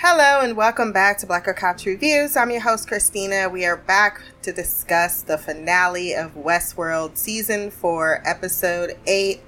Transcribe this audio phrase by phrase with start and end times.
[0.00, 2.36] Hello and welcome back to Black Girl Couch Reviews.
[2.36, 3.48] I'm your host Christina.
[3.48, 9.40] We are back to discuss the finale of Westworld season 4, episode 8,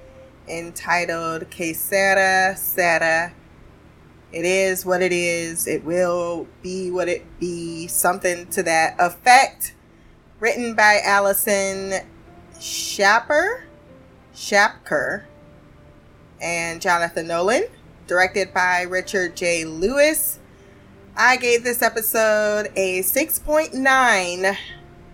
[0.49, 3.31] entitled Que Sera Sera.
[4.33, 5.67] It is what it is.
[5.67, 7.87] It will be what it be.
[7.87, 9.73] Something to that effect.
[10.41, 11.93] Written by Alison
[12.55, 13.61] Schapper,
[14.35, 15.23] Schapker,
[16.41, 17.63] and Jonathan Nolan.
[18.05, 19.63] Directed by Richard J.
[19.63, 20.39] Lewis
[21.15, 24.57] I gave this episode a 6.9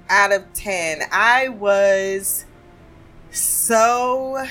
[0.10, 1.02] out of 10.
[1.12, 2.46] I was
[3.32, 4.46] so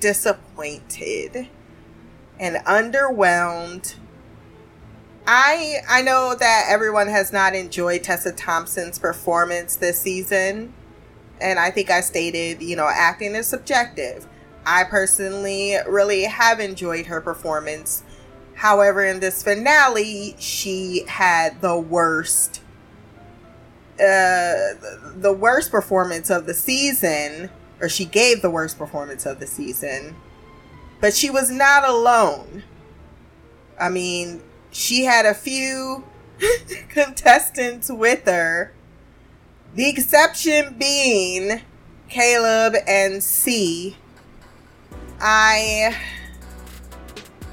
[0.00, 1.48] disappointed
[2.40, 3.94] and underwhelmed.
[5.26, 10.74] I I know that everyone has not enjoyed Tessa Thompson's performance this season,
[11.40, 14.26] and I think I stated, you know, acting is subjective.
[14.66, 18.02] I personally really have enjoyed her performance
[18.56, 22.62] However, in this finale, she had the worst
[23.98, 24.76] uh
[25.14, 27.48] the worst performance of the season
[27.80, 30.16] or she gave the worst performance of the season.
[31.00, 32.64] But she was not alone.
[33.78, 36.04] I mean, she had a few
[36.88, 38.72] contestants with her.
[39.74, 41.60] The exception being
[42.08, 43.96] Caleb and C.
[45.20, 45.96] I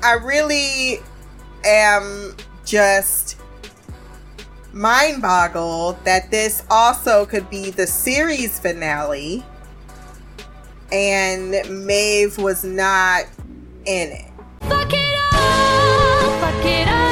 [0.03, 0.99] I really
[1.63, 3.39] am just
[4.73, 9.45] mind boggled that this also could be the series finale
[10.91, 11.51] and
[11.85, 13.23] Maeve was not
[13.85, 14.31] in it.
[14.63, 17.02] Fuck it all, fuck it all.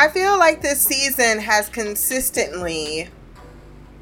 [0.00, 3.10] I feel like this season has consistently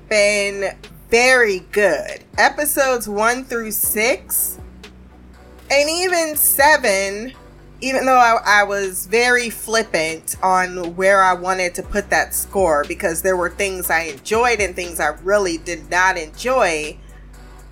[0.09, 0.77] been
[1.11, 2.23] very good.
[2.39, 4.61] Episodes one through six,
[5.69, 7.33] and even seven,
[7.81, 12.85] even though I, I, was very flippant on where I wanted to put that score
[12.87, 16.97] because there were things I enjoyed and things I really did not enjoy.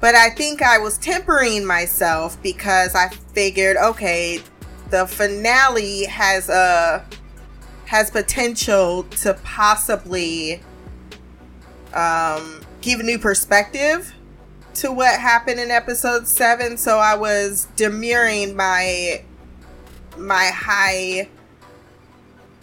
[0.00, 4.41] But I think I was tempering myself because I figured, okay,
[4.91, 7.06] the finale has a
[7.87, 10.61] has potential to possibly
[11.95, 14.13] um, give a new perspective
[14.75, 16.77] to what happened in episode seven.
[16.77, 19.23] So I was demurring my
[20.17, 21.29] my high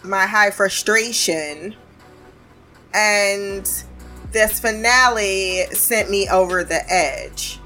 [0.02, 1.74] my high frustration
[2.92, 3.68] and
[4.32, 7.58] this finale sent me over the edge.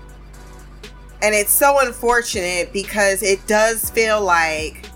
[1.21, 4.88] And it's so unfortunate because it does feel like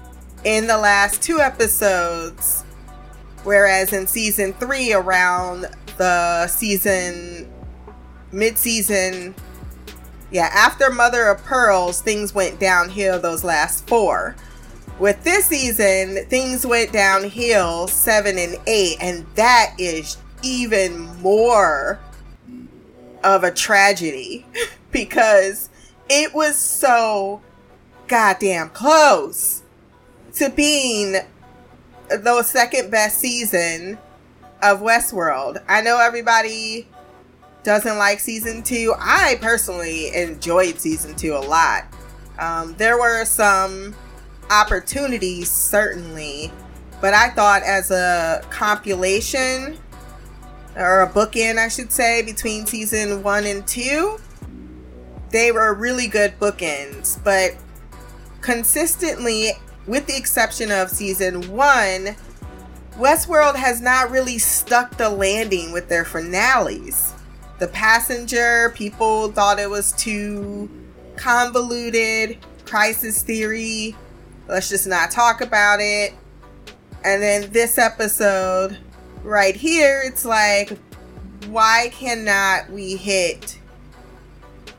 [0.44, 2.64] in the last two episodes,
[3.44, 5.66] whereas in season three, around
[5.98, 7.50] the season
[8.32, 9.34] mid season,
[10.31, 14.34] yeah, after Mother of Pearls, things went downhill those last four.
[14.98, 22.00] With this season, things went downhill seven and eight, and that is even more
[23.22, 24.44] of a tragedy
[24.91, 25.70] because
[26.08, 27.41] it was so
[28.08, 29.62] goddamn close
[30.34, 31.16] to being
[32.09, 33.98] the second best season
[34.62, 35.62] of Westworld.
[35.69, 36.88] I know everybody
[37.62, 38.94] doesn't like season two.
[38.98, 41.84] I personally enjoyed season two a lot.
[42.38, 43.94] Um, there were some
[44.50, 46.53] opportunities, certainly,
[47.00, 49.78] but I thought as a compilation
[50.76, 54.19] or a bookend, I should say, between season one and two,
[55.31, 57.22] they were really good bookends.
[57.22, 57.56] But
[58.41, 59.53] consistently,
[59.87, 62.16] with the exception of season one,
[62.97, 67.15] Westworld has not really stuck the landing with their finales.
[67.59, 70.70] The Passenger, people thought it was too
[71.17, 72.38] convoluted.
[72.64, 73.96] Crisis Theory,
[74.49, 76.14] let's just not talk about it.
[77.05, 78.79] And then this episode
[79.23, 80.79] right here, it's like,
[81.46, 83.58] why cannot we hit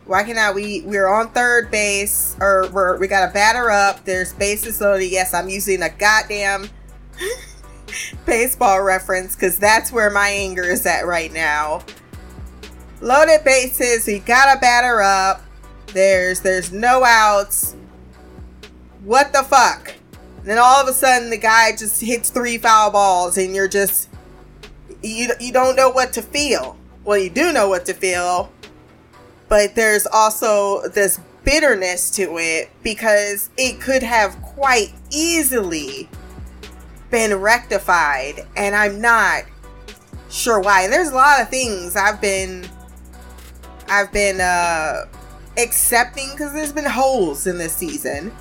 [0.05, 0.81] why cannot we?
[0.81, 4.03] We're on third base, or we're, we got a batter up.
[4.03, 5.09] There's bases loaded.
[5.09, 6.69] Yes, I'm using a goddamn
[8.25, 11.83] baseball reference because that's where my anger is at right now.
[13.01, 14.05] Loaded bases.
[14.07, 15.41] We got a batter up.
[15.87, 17.75] There's there's no outs.
[19.03, 19.93] What the fuck?
[20.43, 24.09] Then all of a sudden the guy just hits three foul balls and you're just
[25.01, 26.77] you you don't know what to feel.
[27.05, 28.51] Well, you do know what to feel
[29.53, 36.09] but there's also this bitterness to it because it could have quite easily
[37.11, 39.43] been rectified and I'm not
[40.31, 40.87] sure why.
[40.87, 42.67] There's a lot of things I've been
[43.87, 45.05] I've been uh
[45.59, 48.31] accepting because there's been holes in this season.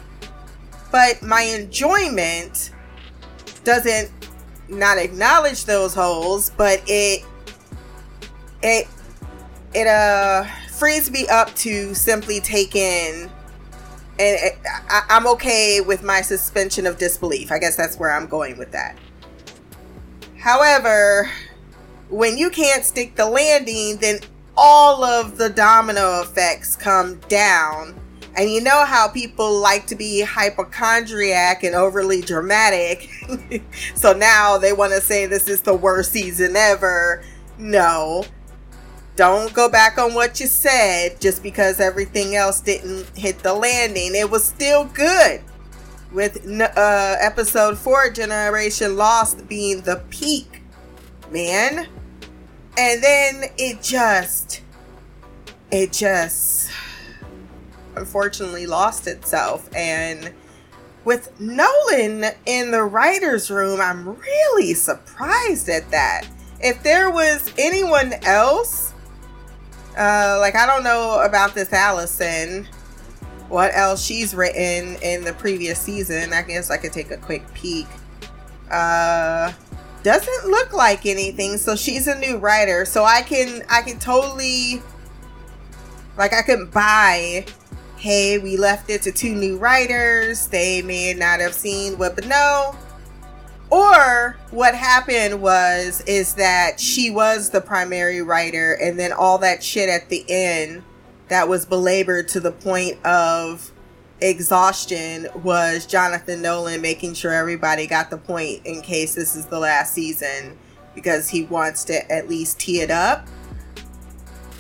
[0.91, 2.73] But my enjoyment
[3.65, 4.11] doesn't
[4.71, 7.23] not acknowledge those holes, but it
[8.63, 8.89] it
[9.75, 10.47] it uh
[10.83, 13.31] frees me up to simply take in
[14.19, 14.53] and
[14.89, 17.53] I, I'm okay with my suspension of disbelief.
[17.53, 18.99] I guess that's where I'm going with that.
[20.41, 21.31] However,
[22.09, 24.19] when you can't stick the landing, then
[24.57, 27.95] all of the domino effects come down.
[28.37, 33.09] And you know how people like to be hypochondriac and overly dramatic.
[33.95, 37.23] so now they want to say this is the worst season ever.
[37.57, 38.25] No.
[39.15, 44.15] Don't go back on what you said just because everything else didn't hit the landing.
[44.15, 45.43] It was still good.
[46.11, 50.63] With uh, episode 4, Generation Loss being the peak.
[51.31, 51.89] Man
[52.77, 54.63] and then it just
[55.71, 56.71] it just
[57.97, 60.33] unfortunately lost itself and
[61.05, 66.29] with Nolan in the writer's room, I'm really surprised at that.
[66.61, 68.92] If there was anyone else,
[69.97, 72.67] uh, like I don't know about this Alison,
[73.49, 76.33] what else she's written in the previous season.
[76.33, 77.87] I guess I could take a quick peek.
[78.71, 79.53] Uh,
[80.03, 84.83] doesn't look like anything so she's a new writer so i can i can totally
[86.19, 87.45] like i can buy
[87.97, 92.27] hey we left it to two new writers they may not have seen what but
[92.27, 92.75] no
[93.73, 99.65] or what happened was is that she was the primary writer and then all that
[99.65, 100.83] shit at the end
[101.29, 103.73] that was belabored to the point of
[104.21, 109.59] exhaustion was Jonathan Nolan making sure everybody got the point in case this is the
[109.59, 110.59] last season
[110.95, 113.27] because he wants to at least tee it up.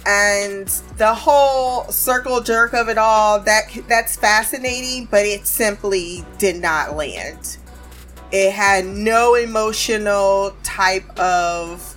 [0.07, 0.67] And
[0.97, 6.97] the whole circle jerk of it all, that that's fascinating, but it simply did not
[6.97, 7.59] land.
[8.33, 11.97] It had no emotional type of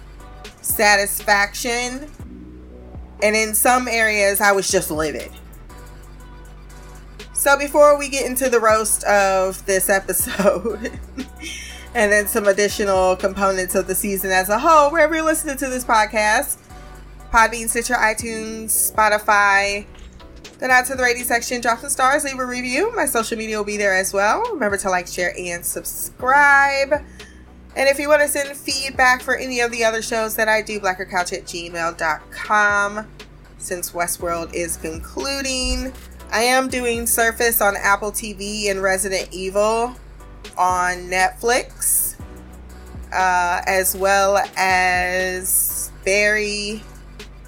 [0.62, 2.12] satisfaction.
[3.24, 5.32] And in some areas I was just livid.
[7.34, 11.00] So before we get into the roast of this episode,
[11.94, 15.70] and then some additional components of the season as a whole, wherever you're listening to
[15.70, 16.58] this podcast,
[17.31, 19.86] Podbean, Stitcher, iTunes, Spotify,
[20.60, 22.94] then out to the rating section, drop some stars, leave a review.
[22.96, 24.42] My social media will be there as well.
[24.54, 26.94] Remember to like, share, and subscribe.
[27.75, 30.62] And if you want to send feedback for any of the other shows that I
[30.62, 33.07] do, blackercouch at gmail.com.
[33.57, 35.92] Since Westworld is concluding,
[36.31, 39.94] I am doing Surface on Apple TV and Resident Evil
[40.57, 42.16] on Netflix,
[43.12, 46.81] uh, as well as Barry.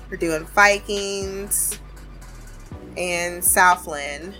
[0.09, 1.80] We're doing Vikings
[2.97, 4.35] and Southland.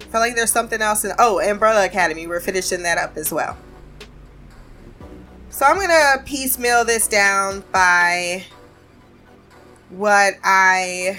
[0.00, 1.12] I feel like there's something else in.
[1.18, 2.26] Oh, Umbrella Academy.
[2.26, 3.56] We're finishing that up as well.
[5.50, 8.44] So I'm gonna piecemeal this down by
[9.90, 11.18] what I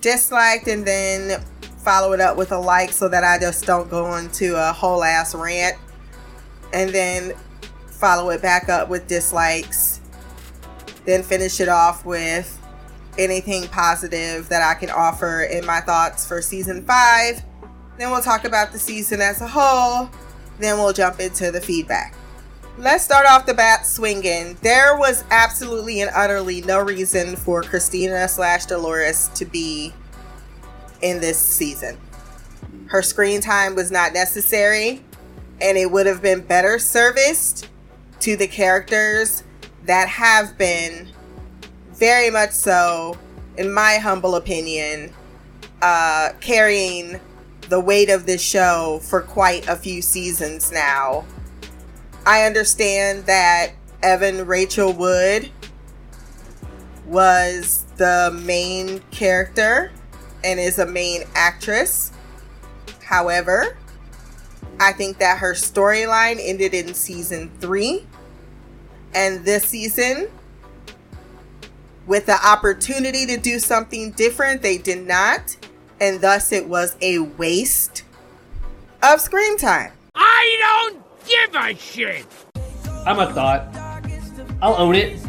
[0.00, 1.42] disliked and then
[1.78, 5.02] follow it up with a like so that I just don't go into a whole
[5.02, 5.76] ass rant
[6.72, 7.32] and then
[7.86, 10.00] follow it back up with dislikes
[11.08, 12.57] then finish it off with
[13.18, 17.42] anything positive that I can offer in my thoughts for season 5
[17.98, 20.08] then we'll talk about the season as a whole
[20.58, 22.14] then we'll jump into the feedback
[22.80, 24.56] Let's start off the bat swinging.
[24.62, 29.92] There was absolutely and utterly no reason for Christina slash Dolores to be
[31.02, 31.98] in this season.
[32.86, 35.02] Her screen time was not necessary,
[35.60, 37.68] and it would have been better serviced
[38.20, 39.42] to the characters
[39.86, 41.08] that have been
[41.98, 43.16] very much so,
[43.56, 45.12] in my humble opinion,
[45.82, 47.20] uh, carrying
[47.68, 51.24] the weight of this show for quite a few seasons now
[52.28, 55.50] I understand that Evan Rachel Wood
[57.06, 59.90] was the main character
[60.44, 62.12] and is a main actress.
[63.02, 63.78] However,
[64.78, 68.06] I think that her storyline ended in season three.
[69.14, 70.28] And this season,
[72.08, 75.56] with the opportunity to do something different, they did not.
[76.00, 78.02] And thus, it was a waste
[79.02, 79.92] of screen time.
[80.14, 82.26] I don't give a shit.
[83.06, 83.68] I'm a thought.
[84.62, 85.20] I'll own it.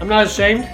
[0.00, 0.64] I'm not ashamed.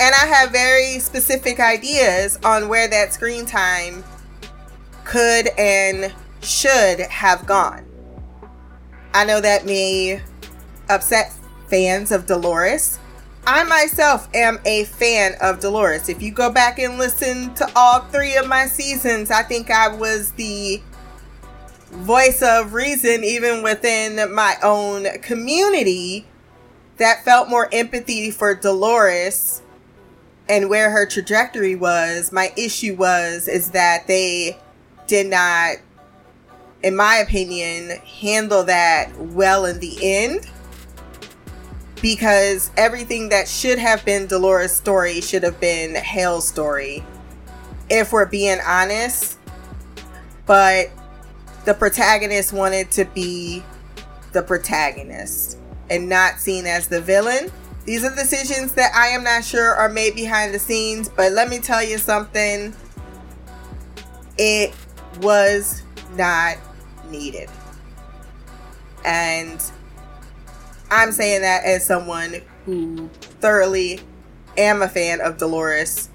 [0.00, 4.02] And I have very specific ideas on where that screen time
[5.04, 7.84] could and should have gone.
[9.12, 10.22] I know that may
[10.88, 11.32] upset
[11.68, 12.98] fans of Dolores.
[13.46, 16.08] I myself am a fan of Dolores.
[16.08, 19.88] If you go back and listen to all three of my seasons, I think I
[19.88, 20.82] was the
[21.90, 26.26] voice of reason, even within my own community,
[26.98, 29.62] that felt more empathy for Dolores
[30.48, 32.32] and where her trajectory was.
[32.32, 34.58] My issue was is that they
[35.06, 35.76] did not,
[36.82, 40.50] in my opinion, handle that well in the end.
[42.00, 47.04] Because everything that should have been Dolores' story should have been Hale's story,
[47.90, 49.38] if we're being honest.
[50.46, 50.90] But
[51.64, 53.62] the protagonist wanted to be
[54.32, 55.58] the protagonist
[55.90, 57.50] and not seen as the villain.
[57.84, 61.48] These are decisions that I am not sure are made behind the scenes, but let
[61.48, 62.74] me tell you something.
[64.36, 64.74] It
[65.20, 65.82] was
[66.14, 66.56] not
[67.10, 67.48] needed.
[69.04, 69.60] And
[70.90, 73.08] I'm saying that as someone who
[73.40, 74.00] thoroughly
[74.56, 76.08] am a fan of Dolores,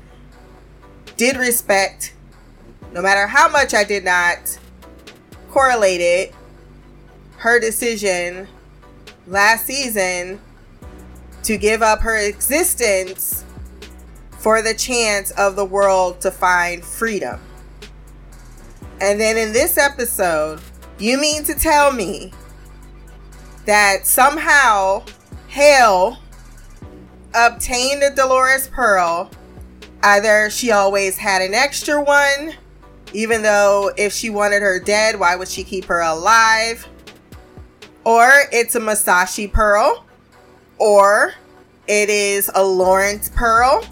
[1.16, 2.14] did respect,
[2.92, 4.58] no matter how much I did not
[5.50, 6.34] correlate it,
[7.38, 8.48] her decision
[9.28, 10.40] last season
[11.44, 13.46] to give up her existence
[14.40, 17.40] for the chance of the world to find freedom.
[19.00, 20.62] And then in this episode,
[20.98, 22.32] you mean to tell me
[23.66, 25.04] that somehow
[25.48, 26.18] Hale
[27.34, 29.30] obtained a Dolores Pearl?
[30.02, 32.54] Either she always had an extra one
[33.14, 36.88] even though if she wanted her dead, why would she keep her alive?
[38.04, 40.04] Or it's a Musashi pearl.
[40.80, 41.36] Or
[41.88, 43.86] it is a Lawrence pearl,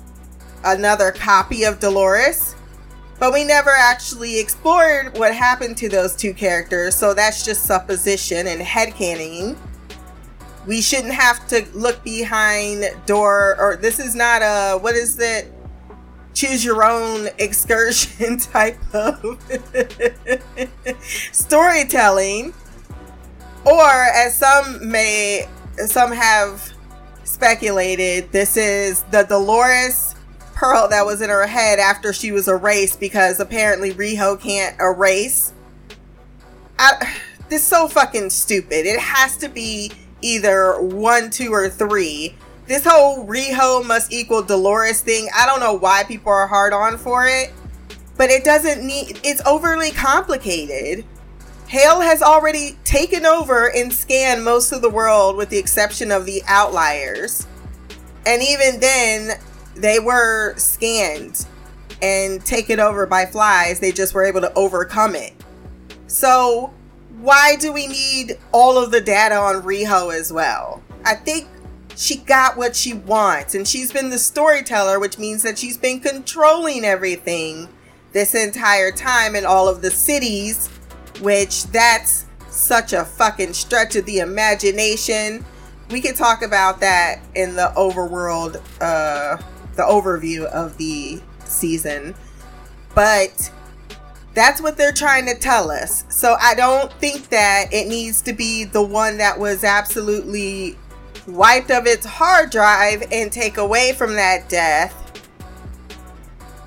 [0.66, 2.56] another copy of Dolores.
[3.22, 8.48] But we never actually explored what happened to those two characters, so that's just supposition
[8.48, 9.56] and headcanon.
[10.66, 15.54] We shouldn't have to look behind door, or this is not a, what is it?
[16.34, 19.38] choose your own excursion type of
[21.32, 22.54] storytelling
[23.66, 25.46] or as some may
[25.88, 26.72] some have
[27.26, 30.11] speculated this is the dolores
[30.62, 35.54] pearl that was in her head after she was erased because apparently riho can't erase
[36.78, 37.18] I,
[37.50, 39.92] this is so fucking stupid it has to be
[40.22, 42.36] either one two or three
[42.72, 46.98] this whole Riho must equal Dolores thing, I don't know why people are hard on
[46.98, 47.52] for it,
[48.16, 51.04] but it doesn't need, it's overly complicated.
[51.68, 56.26] Hale has already taken over and scanned most of the world with the exception of
[56.26, 57.46] the outliers.
[58.26, 59.38] And even then,
[59.82, 61.46] they were scanned
[62.02, 63.80] and taken over by flies.
[63.80, 65.34] They just were able to overcome it.
[66.08, 66.74] So,
[67.20, 70.82] why do we need all of the data on Riho as well?
[71.06, 71.48] I think
[71.96, 76.00] she got what she wants and she's been the storyteller which means that she's been
[76.00, 77.68] controlling everything
[78.14, 80.68] this entire time in all of the cities
[81.20, 85.46] which that's such a fucking stretch of the imagination
[85.90, 89.38] we could talk about that in the overworld uh
[89.76, 92.16] the overview of the season
[92.94, 93.52] but
[94.34, 96.06] that's what they're trying to tell us.
[96.10, 100.78] So I don't think that it needs to be the one that was absolutely
[101.28, 104.98] wiped of its hard drive and take away from that death.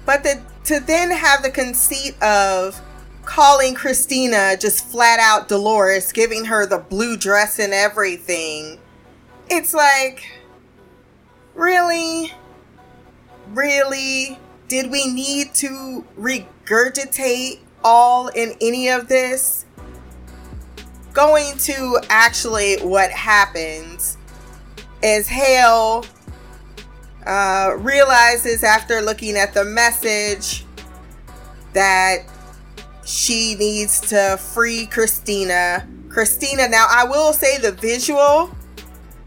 [0.06, 2.80] But the, to then have the conceit of
[3.24, 8.78] calling Christina just flat out Dolores, giving her the blue dress and everything.
[9.48, 10.26] It's like,
[11.54, 12.34] really?
[13.48, 14.38] Really?
[14.68, 19.66] Did we need to regurgitate all in any of this?
[21.12, 24.16] Going to actually what happens
[25.02, 26.04] is Hale
[27.26, 30.64] uh, realizes after looking at the message
[31.72, 32.24] that
[33.04, 35.86] she needs to free Christina.
[36.08, 38.50] Christina, now I will say the visual,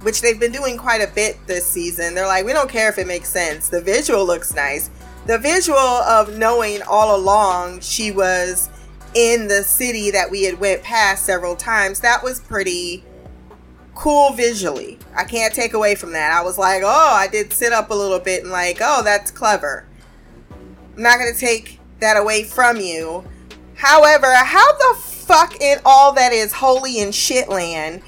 [0.01, 2.97] which they've been doing quite a bit this season, they're like, we don't care if
[2.97, 3.69] it makes sense.
[3.69, 4.89] The visual looks nice.
[5.25, 8.69] The visual of knowing all along she was
[9.13, 13.03] in the city that we had went past several times, that was pretty
[13.95, 14.99] cool visually.
[15.15, 16.31] I can't take away from that.
[16.31, 19.31] I was like, oh, I did sit up a little bit and like, oh, that's
[19.31, 19.87] clever.
[20.95, 23.23] I'm not going to take that away from you.
[23.75, 28.03] However, how the fuck in all that is holy and shitland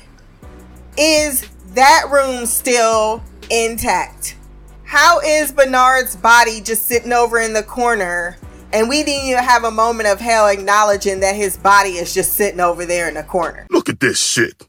[0.98, 1.48] is
[1.79, 4.36] that room still intact?
[4.83, 8.36] How is Bernard's body just sitting over in the corner
[8.74, 12.33] and we didn't even have a moment of Hale acknowledging that his body is just
[12.33, 13.65] sitting over there in the corner?
[13.69, 14.67] Look at this shit.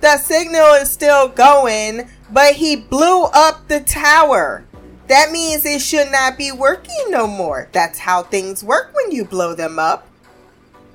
[0.00, 4.64] The signal is still going, but he blew up the tower.
[5.06, 7.68] That means it should not be working no more.
[7.70, 10.08] That's how things work when you blow them up.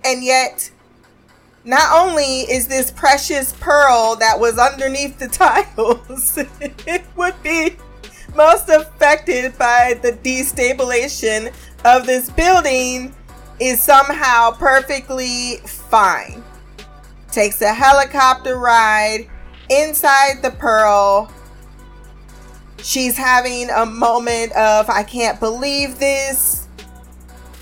[0.04, 0.72] And yet,
[1.66, 7.76] not only is this precious pearl that was underneath the tiles, it would be
[8.36, 11.54] most affected by the destabilization
[11.84, 13.14] of this building
[13.60, 16.44] is somehow perfectly fine.
[17.32, 19.28] Takes a helicopter ride
[19.70, 21.32] inside the pearl.
[22.78, 26.68] She's having a moment of I can't believe this.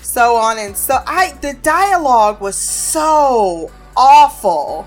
[0.02, 4.86] So on and so I the dialogue was so awful.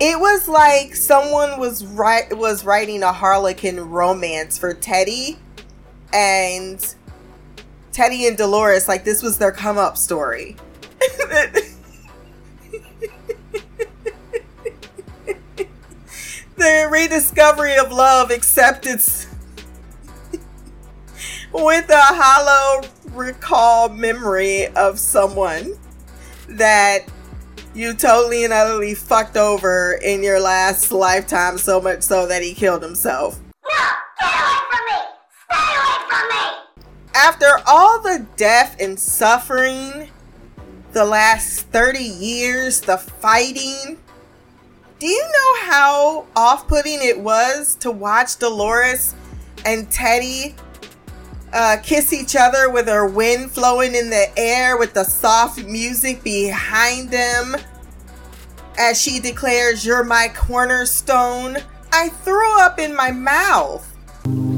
[0.00, 5.38] It was like someone was right was writing a Harlequin romance for Teddy
[6.12, 6.94] and
[7.92, 10.56] Teddy and Dolores like this was their come up story.
[16.56, 19.26] the rediscovery of love acceptance
[21.52, 25.74] with a hollow recall memory of someone
[26.48, 27.06] that
[27.74, 32.54] you totally and utterly fucked over in your last lifetime so much so that he
[32.54, 33.40] killed himself.
[33.64, 33.84] No!
[34.20, 35.00] Get away from me!
[35.50, 36.92] Stay away from me!
[37.14, 40.08] After all the death and suffering,
[40.92, 43.98] the last 30 years, the fighting,
[45.00, 49.14] do you know how off putting it was to watch Dolores
[49.66, 50.54] and Teddy
[51.54, 56.22] uh, kiss each other with her wind flowing in the air with the soft music
[56.24, 57.56] behind them
[58.76, 61.58] as she declares, You're my cornerstone.
[61.92, 63.88] I threw up in my mouth.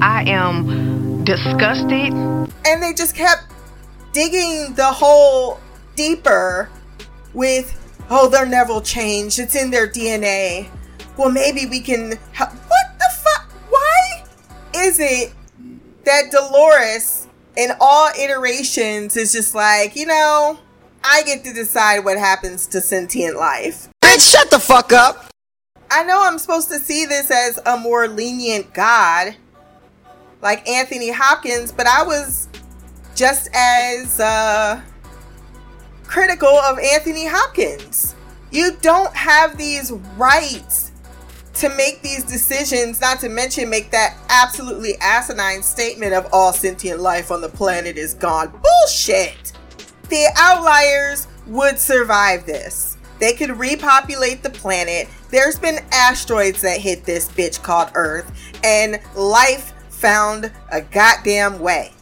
[0.00, 2.14] I am disgusted.
[2.14, 3.52] And they just kept
[4.12, 5.60] digging the hole
[5.96, 6.70] deeper
[7.34, 7.78] with,
[8.08, 9.38] Oh, they'll never change.
[9.38, 10.68] It's in their DNA.
[11.18, 12.18] Well, maybe we can.
[12.32, 12.52] Help.
[12.52, 13.52] What the fuck?
[13.68, 14.24] Why
[14.74, 15.34] is it
[16.06, 20.58] that Dolores in all iterations is just like, you know,
[21.04, 23.88] I get to decide what happens to sentient life.
[24.02, 25.26] Bitch, shut the fuck up!
[25.90, 29.36] I know I'm supposed to see this as a more lenient God,
[30.42, 32.48] like Anthony Hopkins, but I was
[33.14, 34.80] just as uh,
[36.04, 38.14] critical of Anthony Hopkins.
[38.50, 40.85] You don't have these rights
[41.56, 47.00] to make these decisions, not to mention make that absolutely asinine statement of all sentient
[47.00, 48.48] life on the planet is gone.
[48.50, 49.52] Bullshit!
[50.08, 52.96] The outliers would survive this.
[53.18, 55.08] They could repopulate the planet.
[55.30, 58.30] There's been asteroids that hit this bitch called Earth,
[58.62, 61.92] and life found a goddamn way.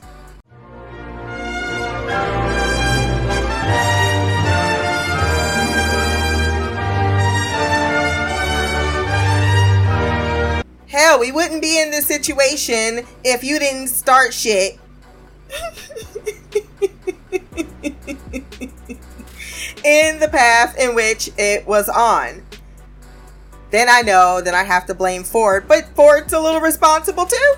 [10.94, 14.78] Hell, we wouldn't be in this situation if you didn't start shit.
[19.82, 22.44] in the path in which it was on.
[23.72, 27.54] Then I know that I have to blame Ford, but Ford's a little responsible too.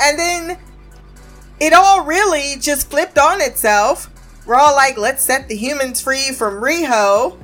[0.00, 0.58] And then
[1.60, 4.08] it all really just flipped on itself.
[4.46, 7.36] We're all like, let's set the humans free from Riho.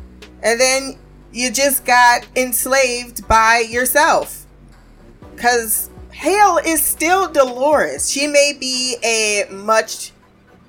[0.42, 0.96] And then
[1.34, 4.43] you just got enslaved by yourself.
[5.34, 8.10] Because Hale is still Dolores.
[8.10, 10.12] She may be a much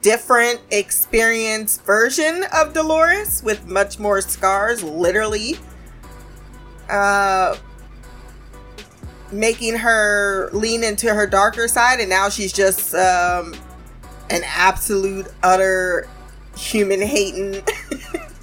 [0.02, 5.58] different experience version of Dolores with much more scars, literally.
[6.90, 7.56] Uh,
[9.32, 13.56] making her lean into her darker side, and now she's just um,
[14.30, 16.08] an absolute, utter
[16.56, 17.64] human hating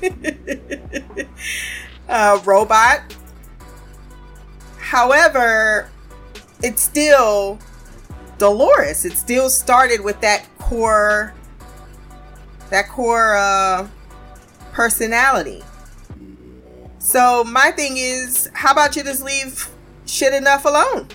[2.08, 3.00] uh, robot.
[4.78, 5.88] However,
[6.62, 7.58] it's still
[8.38, 9.04] Dolores.
[9.04, 11.34] It still started with that core
[12.70, 13.86] that core uh
[14.72, 15.62] personality.
[16.98, 19.68] So my thing is, how about you just leave
[20.06, 21.08] shit enough alone?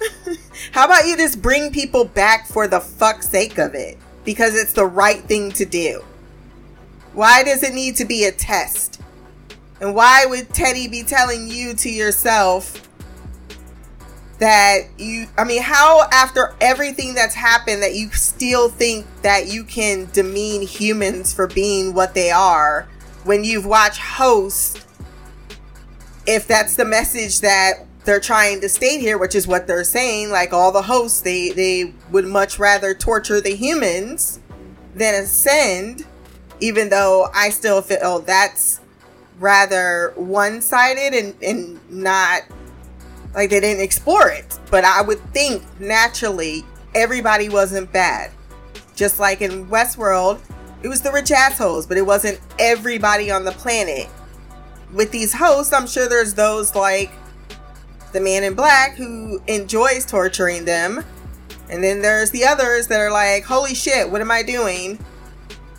[0.72, 3.98] how about you just bring people back for the fuck sake of it?
[4.24, 6.02] Because it's the right thing to do.
[7.12, 9.00] Why does it need to be a test?
[9.80, 12.88] And why would Teddy be telling you to yourself
[14.42, 19.62] that you I mean how after everything that's happened that you still think that you
[19.62, 22.88] can demean humans for being what they are
[23.22, 24.84] when you've watched Host
[26.26, 30.30] if that's the message that they're trying to state here which is what they're saying
[30.30, 34.40] like all the hosts they they would much rather torture the humans
[34.96, 36.04] than ascend
[36.58, 38.80] even though I still feel oh, that's
[39.38, 42.42] rather one-sided and, and not
[43.34, 44.58] like they didn't explore it.
[44.70, 46.64] But I would think naturally
[46.94, 48.30] everybody wasn't bad.
[48.94, 50.40] Just like in Westworld,
[50.82, 54.08] it was the rich assholes, but it wasn't everybody on the planet.
[54.92, 57.10] With these hosts, I'm sure there's those like
[58.12, 61.04] the man in black who enjoys torturing them.
[61.70, 64.98] And then there's the others that are like, holy shit, what am I doing?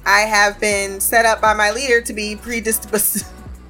[0.06, 3.26] I have been set up by my leader to be predisposed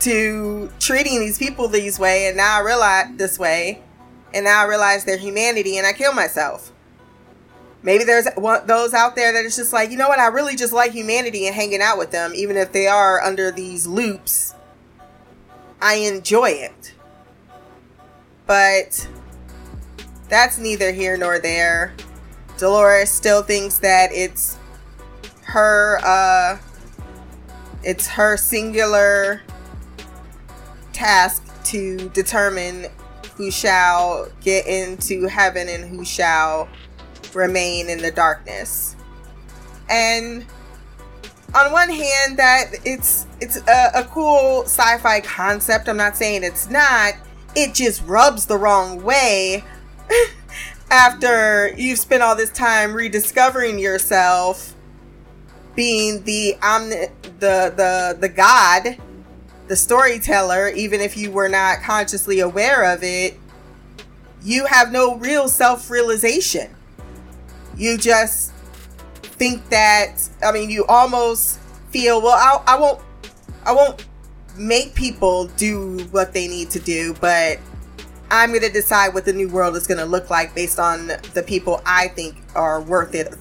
[0.00, 3.82] to treating these people these way, and now I realize this way,
[4.34, 6.72] and now I realize their humanity, and I kill myself.
[7.82, 8.26] Maybe there's
[8.66, 11.46] those out there that it's just like, you know what, I really just like humanity
[11.46, 14.54] and hanging out with them, even if they are under these loops.
[15.80, 16.94] I enjoy it.
[18.46, 19.08] But
[20.28, 21.94] that's neither here nor there.
[22.58, 24.56] Dolores still thinks that it's
[25.42, 26.58] her uh
[27.84, 29.42] it's her singular
[30.96, 32.86] task to determine
[33.36, 36.68] who shall get into heaven and who shall
[37.34, 38.96] remain in the darkness.
[39.90, 40.44] And
[41.54, 45.88] on one hand that it's it's a, a cool sci-fi concept.
[45.88, 47.14] I'm not saying it's not.
[47.54, 49.64] It just rubs the wrong way
[50.90, 54.74] after you've spent all this time rediscovering yourself
[55.74, 58.96] being the omni- the the the god
[59.68, 63.38] the storyteller even if you were not consciously aware of it
[64.42, 66.70] you have no real self-realization.
[67.76, 68.52] You just
[69.20, 73.02] think that i mean you almost feel well I, I won't
[73.66, 74.06] i won't
[74.56, 77.58] make people do what they need to do but
[78.30, 81.08] i'm going to decide what the new world is going to look like based on
[81.34, 83.34] the people i think are worth it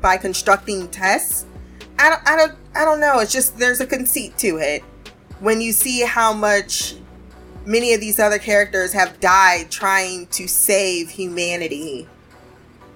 [0.00, 1.46] by constructing tests.
[1.98, 3.18] I don't, I don't I don't know.
[3.18, 4.84] It's just there's a conceit to it
[5.40, 6.94] when you see how much
[7.64, 12.08] many of these other characters have died trying to save humanity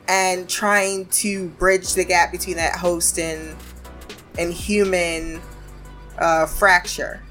[0.09, 3.57] and trying to bridge the gap between that host and
[4.39, 5.41] and human
[6.19, 7.23] uh, fracture.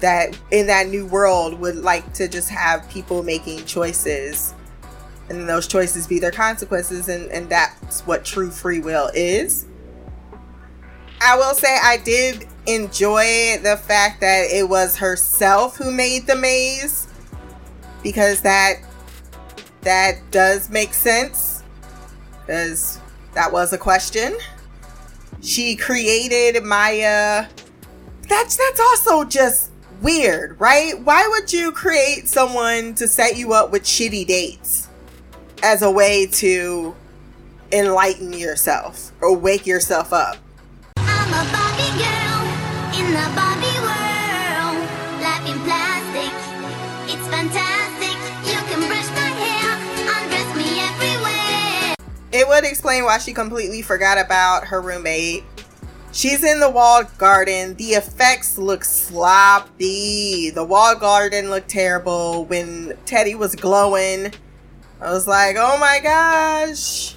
[0.00, 4.54] That in that new world would like to just have people making choices
[5.28, 9.66] and those choices be their consequences and, and that's what true free will is.
[11.22, 16.36] I will say i did enjoy the fact that it was herself who made the
[16.36, 17.08] maze
[18.02, 18.76] because that
[19.82, 21.62] that does make sense.
[22.40, 22.98] Because
[23.34, 24.36] that was a question.
[25.40, 27.46] She created maya.
[28.28, 29.70] That's that's also just
[30.00, 30.98] weird right?
[31.00, 34.88] Why would you create someone to set you up with shitty dates
[35.62, 36.94] as a way to
[37.72, 40.36] enlighten yourself or wake yourself up
[52.32, 55.44] It would explain why she completely forgot about her roommate.
[56.12, 57.74] She's in the walled garden.
[57.74, 60.48] The effects look sloppy.
[60.50, 62.46] The walled garden looked terrible.
[62.46, 64.32] When Teddy was glowing,
[65.00, 67.14] I was like, oh my gosh.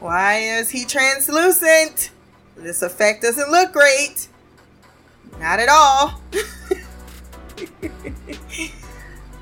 [0.00, 2.10] Why is he translucent?
[2.56, 4.29] This effect doesn't look great.
[5.40, 6.20] Not at all.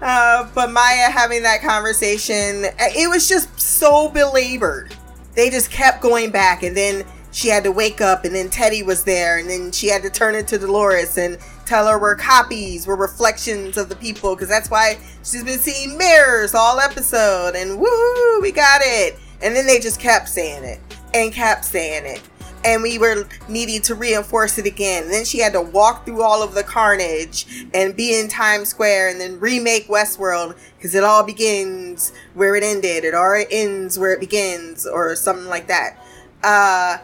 [0.01, 4.95] uh, but Maya having that conversation, it was just so belabored.
[5.35, 8.85] They just kept going back, and then she had to wake up, and then Teddy
[8.85, 12.15] was there, and then she had to turn it to Dolores and tell her we're
[12.15, 17.57] copies, we're reflections of the people, because that's why she's been seeing mirrors all episode,
[17.57, 19.19] and woohoo, we got it.
[19.43, 20.81] And then they just kept saying it
[21.13, 22.23] and kept saying it
[22.65, 25.05] and we were needing to reinforce it again.
[25.05, 28.69] And then she had to walk through all of the carnage and be in Times
[28.69, 33.99] Square and then remake Westworld because it all begins where it ended, it all ends
[33.99, 35.99] where it begins, or something like that.
[36.43, 36.99] Uh,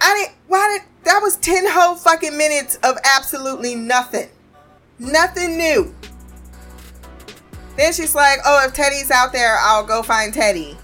[0.00, 0.36] I didn't.
[0.48, 4.28] Why did that was ten whole fucking minutes of absolutely nothing,
[4.98, 5.94] nothing new.
[7.76, 10.78] Then she's like, "Oh, if Teddy's out there, I'll go find Teddy."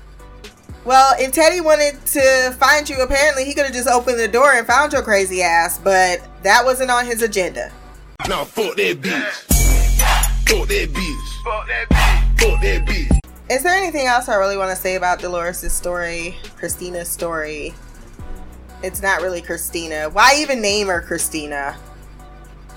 [0.85, 4.53] Well, if Teddy wanted to find you, apparently he could have just opened the door
[4.53, 7.71] and found your crazy ass, but that wasn't on his agenda.
[8.29, 9.31] Nah, fuck that bitch.
[10.49, 11.45] Fuck that bitch.
[11.45, 12.41] Fuck that bitch.
[12.41, 13.19] Fuck that bitch.
[13.49, 17.75] Is there anything else I really want to say about Dolores' story, Christina's story?
[18.83, 20.11] It's not really Christina.
[20.11, 21.75] Why even name her Christina?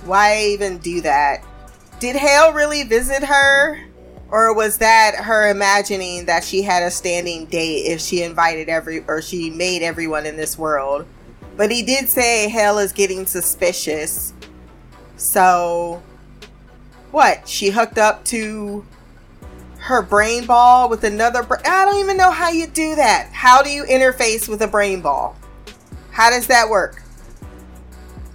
[0.03, 1.43] Why even do that?
[1.99, 3.79] Did Hale really visit her?
[4.29, 9.03] Or was that her imagining that she had a standing date if she invited every
[9.07, 11.05] or she made everyone in this world
[11.55, 14.33] But he did say Hale is getting suspicious.
[15.15, 16.03] So,
[17.11, 17.47] what?
[17.47, 18.85] She hooked up to
[19.77, 21.43] her brain ball with another.
[21.43, 23.29] Bra- I don't even know how you do that.
[23.31, 25.37] How do you interface with a brain ball?
[26.11, 27.03] How does that work?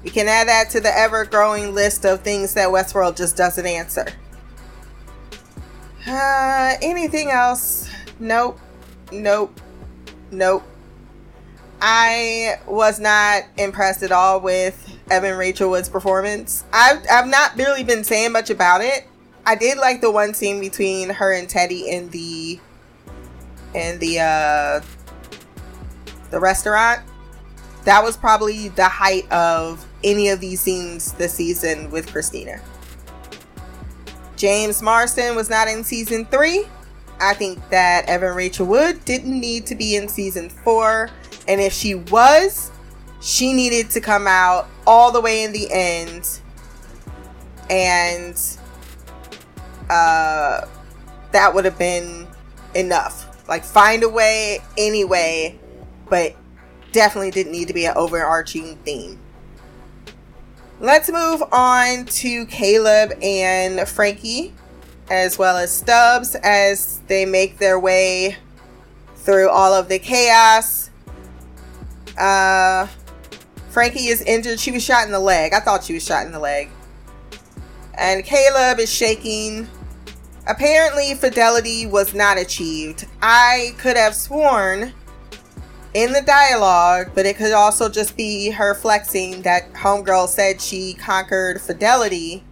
[0.02, 3.66] We can add that to the ever growing list of things that Westworld just doesn't
[3.66, 4.06] answer.
[6.06, 7.88] Uh, anything else?
[8.18, 8.58] Nope.
[9.12, 9.58] Nope.
[10.30, 10.62] Nope.
[11.82, 16.64] I was not impressed at all with Evan Rachel Wood's performance.
[16.72, 19.06] I've, I've not really been saying much about it.
[19.46, 22.60] I did like the one scene between her and Teddy in the
[23.74, 24.80] in the uh
[26.30, 27.02] the restaurant.
[27.84, 32.60] That was probably the height of any of these scenes this season with Christina.
[34.40, 36.64] James Marsden was not in season three.
[37.20, 41.10] I think that Evan Rachel Wood didn't need to be in season four.
[41.46, 42.70] And if she was,
[43.20, 46.40] she needed to come out all the way in the end.
[47.68, 48.34] And
[49.90, 50.62] uh,
[51.32, 52.26] that would have been
[52.74, 53.46] enough.
[53.46, 55.60] Like, find a way anyway,
[56.08, 56.34] but
[56.92, 59.18] definitely didn't need to be an overarching theme.
[60.82, 64.54] Let's move on to Caleb and Frankie,
[65.10, 68.38] as well as Stubbs, as they make their way
[69.16, 70.88] through all of the chaos.
[72.16, 72.86] Uh,
[73.68, 74.58] Frankie is injured.
[74.58, 75.52] She was shot in the leg.
[75.52, 76.70] I thought she was shot in the leg.
[77.98, 79.68] And Caleb is shaking.
[80.46, 83.06] Apparently, fidelity was not achieved.
[83.20, 84.94] I could have sworn
[85.94, 90.94] in the dialogue, but it could also just be her flexing that Homegirl said she
[90.94, 92.44] conquered fidelity.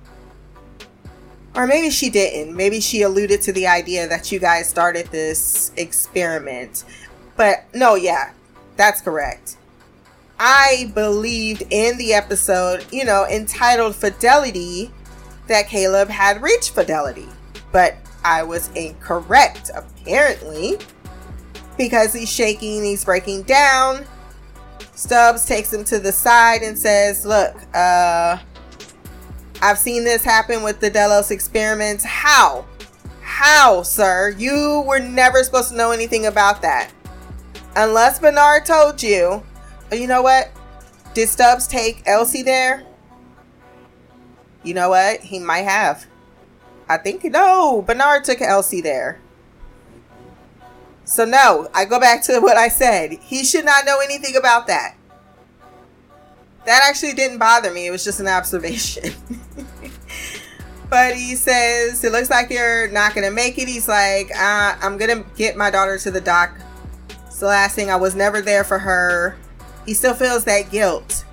[1.55, 2.55] Or maybe she didn't.
[2.55, 6.85] Maybe she alluded to the idea that you guys started this experiment.
[7.37, 8.33] But no, yeah,
[8.77, 9.57] that's correct.
[10.39, 14.93] I believed in the episode, you know, entitled Fidelity,
[15.49, 17.29] that Caleb had reached fidelity.
[17.73, 20.79] But I was incorrect, apparently
[21.79, 24.05] because he's shaking, he's breaking down.
[24.95, 28.39] Stubbs takes him to the side and says, Look, uh,
[29.63, 32.05] I've seen this happen with the Delos experiments.
[32.05, 32.67] How?
[33.23, 34.35] How, sir?
[34.37, 36.91] You were never supposed to know anything about that.
[37.77, 39.43] Unless Bernard told you.
[39.89, 40.51] But you know what?
[41.15, 42.85] Did Stubbs take Elsie there?
[44.65, 45.21] You know what?
[45.21, 46.07] He might have.
[46.89, 47.83] I think no.
[47.83, 49.21] Bernard took Elsie there.
[51.09, 53.13] So no, I go back to what I said.
[53.13, 54.95] He should not know anything about that.
[56.67, 57.87] That actually didn't bother me.
[57.87, 59.15] It was just an observation.
[60.91, 63.69] but he says, It looks like you're not going to make it.
[63.69, 66.61] He's like, uh, I'm going to get my daughter to the doc.
[67.27, 67.89] It's the last thing.
[67.89, 69.39] I was never there for her.
[69.87, 71.25] He still feels that guilt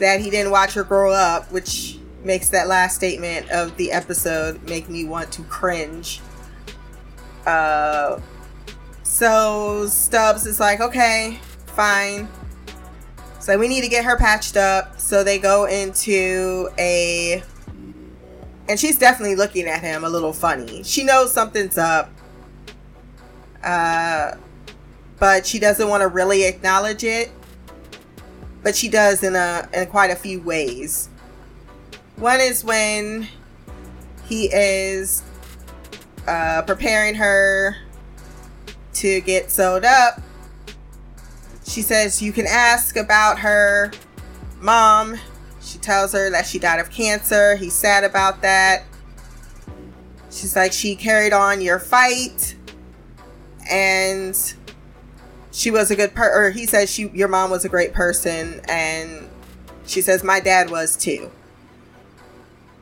[0.00, 4.60] that he didn't watch her grow up, which makes that last statement of the episode
[4.68, 6.20] make me want to cringe.
[7.46, 8.18] Uh,
[9.16, 12.28] so Stubbs is like, okay, fine.
[13.40, 15.00] So we need to get her patched up.
[15.00, 17.42] So they go into a.
[18.68, 20.82] And she's definitely looking at him a little funny.
[20.82, 22.10] She knows something's up.
[23.64, 24.32] Uh,
[25.18, 27.30] but she doesn't want to really acknowledge it.
[28.62, 31.08] But she does in a in quite a few ways.
[32.16, 33.28] One is when
[34.26, 35.22] he is
[36.28, 37.76] uh, preparing her
[38.96, 40.20] to get sewed up.
[41.64, 43.92] She says you can ask about her
[44.60, 45.18] mom.
[45.60, 47.56] She tells her that she died of cancer.
[47.56, 48.84] He's sad about that.
[50.30, 52.56] She's like, she carried on your fight.
[53.68, 54.36] And
[55.50, 58.60] she was a good per or he says she your mom was a great person
[58.68, 59.26] and
[59.86, 61.30] she says my dad was too.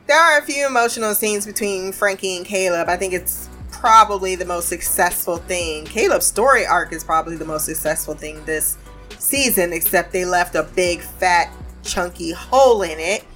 [0.06, 2.88] There are a few emotional scenes between Frankie and Caleb.
[2.88, 3.48] I think it's
[3.84, 5.84] probably the most successful thing.
[5.84, 8.78] Caleb's story arc is probably the most successful thing this
[9.18, 13.26] season, except they left a big, fat, chunky hole in it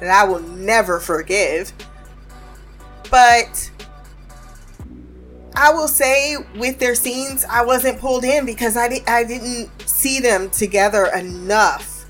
[0.00, 1.72] that I will never forgive.
[3.08, 3.70] But
[5.54, 9.70] I will say, with their scenes, I wasn't pulled in because I, di- I didn't
[9.88, 12.04] see them together enough.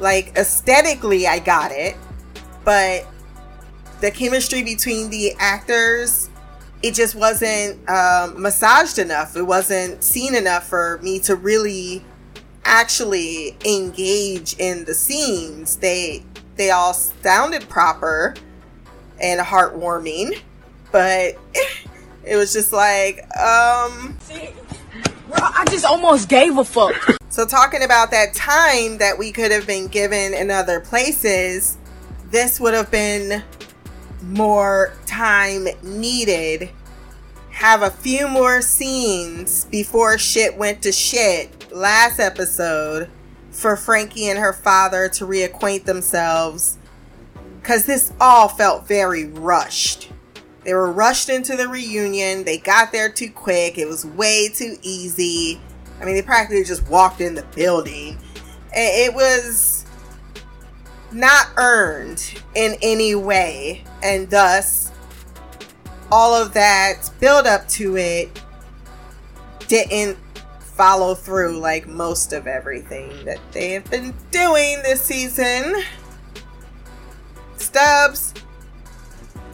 [0.00, 1.94] Like, aesthetically, I got it,
[2.64, 3.06] but
[4.04, 6.28] the chemistry between the actors
[6.82, 12.04] it just wasn't um, massaged enough it wasn't seen enough for me to really
[12.66, 16.22] actually engage in the scenes they
[16.56, 18.34] they all sounded proper
[19.22, 20.38] and heartwarming
[20.92, 21.38] but
[22.24, 24.14] it was just like um
[25.32, 26.94] I just almost gave a fuck.
[27.28, 31.76] So, talking about that time that we could have been given in other places,
[32.30, 33.42] this would have been
[34.28, 36.70] more time needed.
[37.50, 43.08] Have a few more scenes before shit went to shit last episode
[43.50, 46.78] for Frankie and her father to reacquaint themselves.
[47.60, 50.10] Because this all felt very rushed.
[50.64, 52.44] They were rushed into the reunion.
[52.44, 53.78] They got there too quick.
[53.78, 55.60] It was way too easy.
[56.00, 58.18] I mean, they practically just walked in the building.
[58.72, 59.73] It was
[61.14, 63.84] not earned in any way.
[64.02, 64.92] And thus,
[66.10, 68.42] all of that build up to it
[69.68, 70.18] didn't
[70.60, 75.82] follow through like most of everything that they have been doing this season.
[77.56, 78.34] Stubbs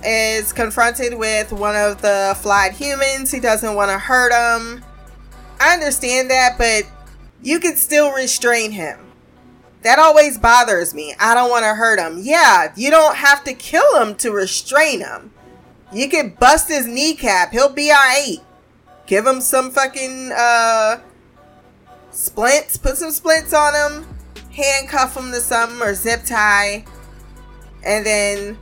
[0.02, 3.30] is confronted with one of the flawed humans.
[3.30, 4.82] He doesn't want to hurt him.
[5.60, 6.84] I understand that, but
[7.42, 8.98] you can still restrain him.
[9.82, 11.14] That always bothers me.
[11.18, 12.18] I don't want to hurt him.
[12.20, 15.32] Yeah, you don't have to kill him to restrain him.
[15.92, 17.52] You can bust his kneecap.
[17.52, 18.38] He'll be alright.
[19.06, 21.00] Give him some fucking uh
[22.10, 22.76] splints.
[22.76, 24.06] Put some splints on him.
[24.52, 26.84] Handcuff him to something or zip tie.
[27.82, 28.58] And then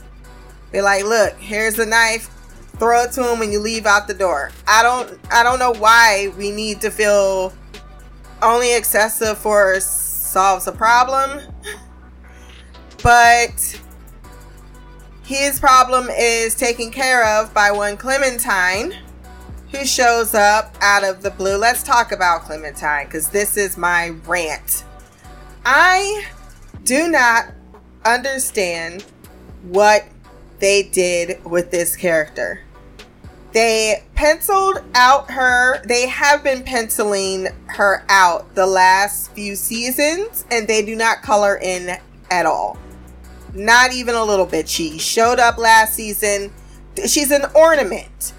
[0.71, 2.31] be like, look, here's a knife.
[2.79, 4.53] Throw it to him when you leave out the door.
[4.69, 7.53] I don't I don't know why we need to feel
[8.41, 10.08] only excessive force
[10.39, 11.41] solves a problem.
[13.03, 13.81] But
[15.25, 18.95] his problem is taken care of by one Clementine
[19.73, 21.57] who shows up out of the blue.
[21.57, 24.85] Let's talk about Clementine because this is my rant.
[25.67, 26.25] I
[26.85, 27.47] do not
[28.05, 29.03] understand
[29.65, 30.07] what
[30.61, 32.63] they did with this character.
[33.59, 40.69] They penciled out her, they have been penciling her out the last few seasons, and
[40.69, 41.99] they do not color in
[42.31, 42.79] at all.
[43.53, 44.69] Not even a little bit.
[44.69, 46.53] She showed up last season.
[47.05, 48.33] She's an ornament,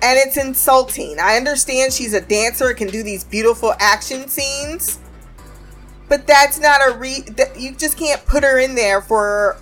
[0.00, 1.18] and it's insulting.
[1.20, 4.98] I understand she's a dancer, can do these beautiful action scenes,
[6.08, 7.22] but that's not a re.
[7.58, 9.58] You just can't put her in there for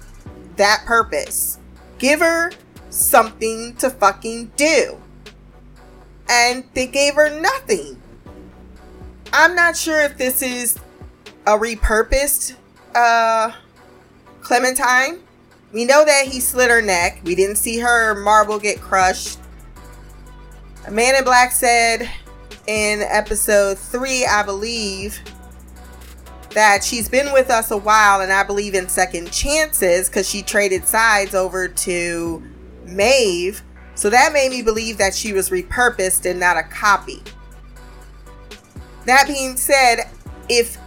[0.55, 1.59] that purpose.
[1.99, 2.53] Give her
[2.91, 5.01] something to fucking do.
[6.29, 8.01] And they gave her nothing.
[9.33, 10.79] I'm not sure if this is
[11.47, 12.57] a repurposed
[12.95, 13.53] uh
[14.41, 15.21] Clementine.
[15.73, 17.21] We know that he slit her neck.
[17.25, 19.39] We didn't see her marble get crushed.
[20.87, 22.11] A man in black said
[22.67, 25.21] in episode 3, I believe,
[26.51, 30.43] that she's been with us a while and I believe in second chances because she
[30.43, 32.43] traded sides over to
[32.91, 33.63] Maeve.
[33.95, 37.23] So that made me believe that she was repurposed and not a copy.
[39.07, 40.11] That being said,
[40.49, 40.79] if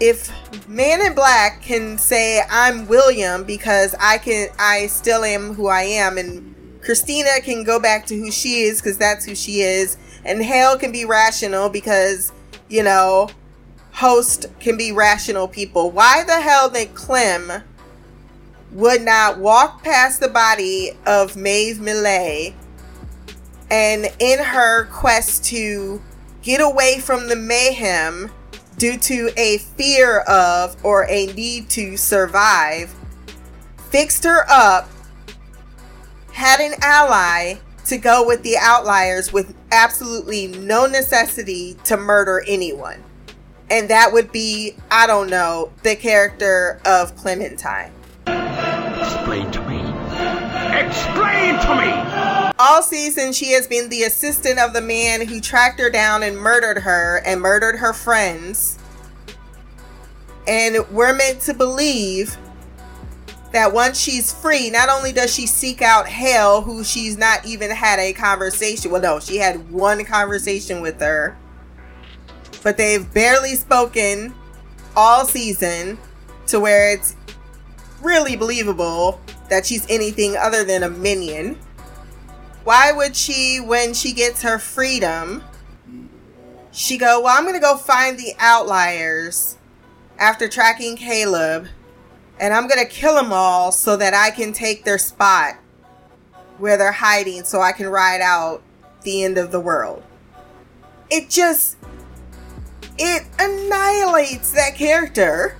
[0.00, 0.32] if
[0.68, 5.82] Man in Black can say I'm William because I can I still am who I
[5.82, 9.96] am and Christina can go back to who she is because that's who she is
[10.24, 12.32] and Hale can be rational because
[12.68, 13.28] you know
[13.92, 15.90] host can be rational people.
[15.90, 17.62] Why the hell did Clem
[18.72, 22.54] would not walk past the body of Maeve Millay
[23.70, 26.00] and in her quest to
[26.42, 28.30] get away from the mayhem
[28.78, 32.94] due to a fear of or a need to survive,
[33.90, 34.88] fixed her up,
[36.32, 37.54] had an ally
[37.86, 43.02] to go with the outliers with absolutely no necessity to murder anyone
[43.72, 47.90] and that would be, I don't know, the character of Clementine.
[49.02, 49.80] Explain to me.
[50.78, 52.52] Explain to me!
[52.58, 56.38] All season, she has been the assistant of the man who tracked her down and
[56.38, 58.78] murdered her and murdered her friends.
[60.46, 62.36] And we're meant to believe
[63.52, 67.70] that once she's free, not only does she seek out Hale, who she's not even
[67.70, 68.90] had a conversation.
[68.90, 71.36] Well, no, she had one conversation with her
[72.62, 74.34] but they've barely spoken
[74.96, 75.98] all season
[76.46, 77.16] to where it's
[78.02, 81.58] really believable that she's anything other than a minion.
[82.64, 85.42] Why would she, when she gets her freedom,
[86.70, 89.58] she go, Well, I'm going to go find the outliers
[90.18, 91.68] after tracking Caleb,
[92.38, 95.56] and I'm going to kill them all so that I can take their spot
[96.58, 98.62] where they're hiding so I can ride out
[99.02, 100.02] the end of the world.
[101.10, 101.76] It just
[102.98, 105.56] it annihilates that character.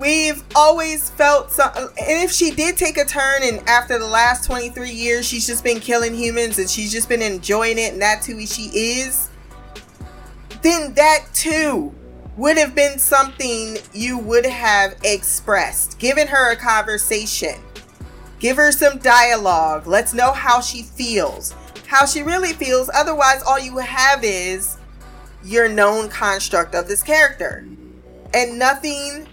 [0.00, 4.46] We've always felt so, and if she did take a turn, and after the last
[4.46, 8.26] 23 years, she's just been killing humans and she's just been enjoying it, and that's
[8.26, 9.28] who she is.
[10.62, 11.94] then that too
[12.38, 17.60] would have been something you would have expressed, given her a conversation.
[18.38, 19.86] Give her some dialogue.
[19.86, 21.54] Let's know how she feels,
[21.86, 22.88] how she really feels.
[22.94, 24.78] Otherwise, all you have is
[25.44, 27.66] your known construct of this character.
[28.32, 29.26] And nothing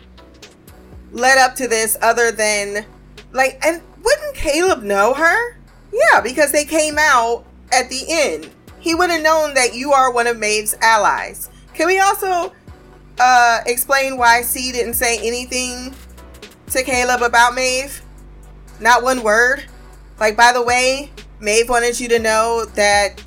[1.11, 2.85] led up to this other than,
[3.31, 5.57] like, and wouldn't Caleb know her?
[5.91, 8.49] Yeah, because they came out at the end.
[8.79, 11.49] He would have known that you are one of Maeve's allies.
[11.73, 12.53] Can we also
[13.19, 15.93] uh, explain why C didn't say anything
[16.67, 18.01] to Caleb about Maeve?
[18.79, 19.65] Not one word.
[20.19, 23.23] Like, by the way, Maeve wanted you to know that,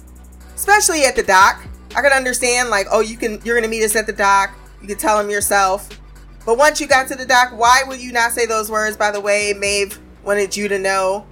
[0.55, 1.63] especially at the dock,
[1.95, 4.55] I could understand, like, oh, you can, you're gonna meet us at the dock.
[4.81, 6.00] You can tell him yourself.
[6.47, 8.97] But once you got to the dock, why would you not say those words?
[8.97, 11.27] By the way, Maeve wanted you to know,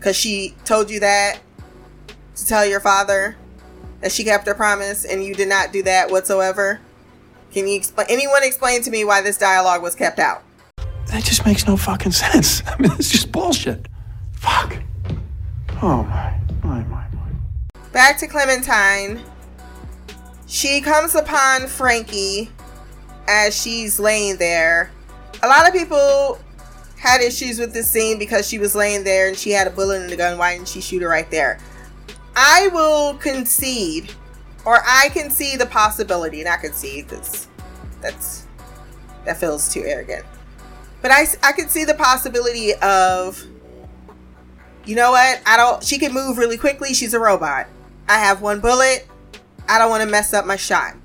[0.00, 1.40] cause she told you that
[2.36, 3.36] to tell your father
[4.00, 6.80] that she kept her promise, and you did not do that whatsoever.
[7.52, 8.06] Can you explain?
[8.10, 10.42] Anyone explain to me why this dialogue was kept out?
[11.06, 12.62] That just makes no fucking sense.
[12.66, 13.88] I mean, it's just bullshit.
[14.32, 14.76] Fuck.
[15.82, 17.30] Oh my, my, my, my.
[17.92, 19.22] Back to Clementine.
[20.46, 22.50] She comes upon Frankie
[23.28, 24.90] as she's laying there.
[25.42, 26.40] A lot of people
[26.98, 30.02] had issues with this scene because she was laying there and she had a bullet
[30.02, 30.38] in the gun.
[30.38, 31.60] Why didn't she shoot her right there?
[32.34, 34.12] I will concede,
[34.64, 37.46] or I can see the possibility, not concede because
[38.00, 38.46] that's
[39.24, 40.24] that feels too arrogant.
[41.02, 43.44] But I, I can see the possibility of,
[44.84, 45.40] you know what?
[45.46, 45.84] I don't.
[45.84, 46.94] She can move really quickly.
[46.94, 47.68] She's a robot.
[48.08, 49.06] I have one bullet.
[49.68, 50.96] I don't want to mess up my shot.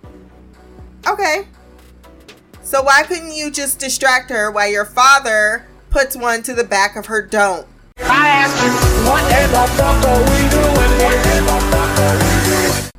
[1.05, 1.47] Okay.
[2.73, 6.95] So why couldn't you just distract her while your father puts one to the back
[6.95, 7.65] of her dome?
[7.99, 8.71] I ask you,
[9.07, 11.21] what in the fuck are we doing here?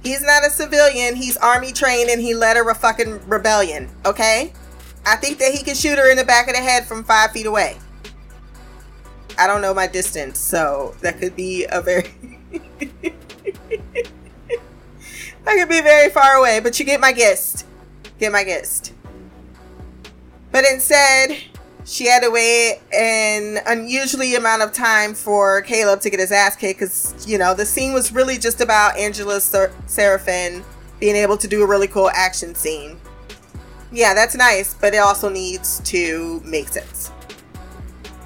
[0.05, 1.17] He's not a civilian.
[1.17, 3.91] He's army trained and he led a fucking rebellion.
[4.07, 4.53] Okay?
[5.05, 7.33] I think that he can shoot her in the back of the head from five
[7.33, 7.77] feet away.
[9.37, 12.15] I don't know my distance, so that could be a very.
[13.03, 13.13] that
[15.45, 17.67] could be very far away, but you get my gist.
[18.21, 18.94] Get my gist.
[20.55, 21.37] But instead,
[21.85, 26.55] she had to wait an unusually amount of time for Caleb to get his ass
[26.55, 30.63] kicked because, you know, the scene was really just about Angela Ser- Sarafyan
[31.01, 33.01] being able to do a really cool action scene.
[33.91, 37.11] Yeah, that's nice, but it also needs to make sense.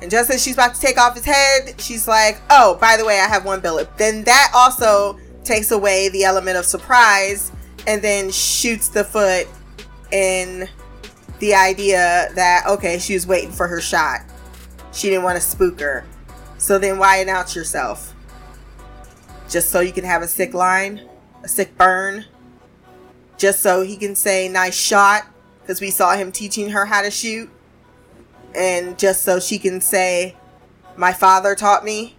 [0.03, 3.07] And just as she's about to take off his head, she's like, oh, by the
[3.07, 3.89] way, I have one billet.
[3.97, 7.53] Then that also takes away the element of surprise
[7.87, 9.49] and then shoots the foot
[10.12, 10.68] in
[11.39, 14.20] the idea that, okay, she was waiting for her shot.
[14.93, 16.05] She didn't want to spook her.
[16.59, 18.14] So then why announce yourself?
[19.49, 21.09] Just so you can have a sick line?
[21.45, 22.24] A sick burn?
[23.36, 25.26] Just so he can say, nice shot?
[25.61, 27.49] Because we saw him teaching her how to shoot?
[28.55, 30.36] And just so she can say,
[30.97, 32.16] my father taught me?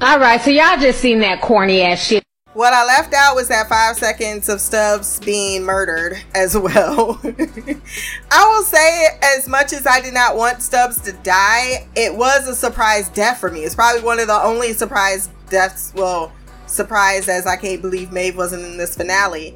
[0.00, 2.24] All right, so y'all just seen that corny ass shit.
[2.54, 7.18] What I left out was that five seconds of Stubbs being murdered as well.
[8.30, 12.46] I will say, as much as I did not want Stubbs to die, it was
[12.46, 13.60] a surprise death for me.
[13.60, 15.94] It's probably one of the only surprise deaths.
[15.96, 16.30] Well,
[16.66, 19.54] surprise as I can't believe Maeve wasn't in this finale.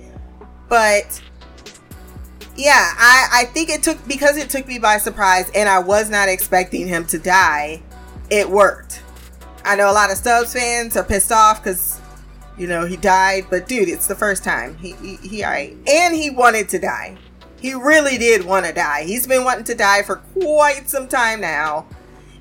[0.70, 1.20] But
[2.57, 6.09] yeah, I, I think it took because it took me by surprise and I was
[6.09, 7.82] not expecting him to die,
[8.30, 9.03] it worked.
[9.66, 11.95] I know a lot of Stubbs fans are pissed off because
[12.57, 16.14] you know he died, but dude, it's the first time he he, he alright, and
[16.14, 17.16] he wanted to die.
[17.61, 19.04] He really did want to die.
[19.04, 21.86] He's been wanting to die for quite some time now.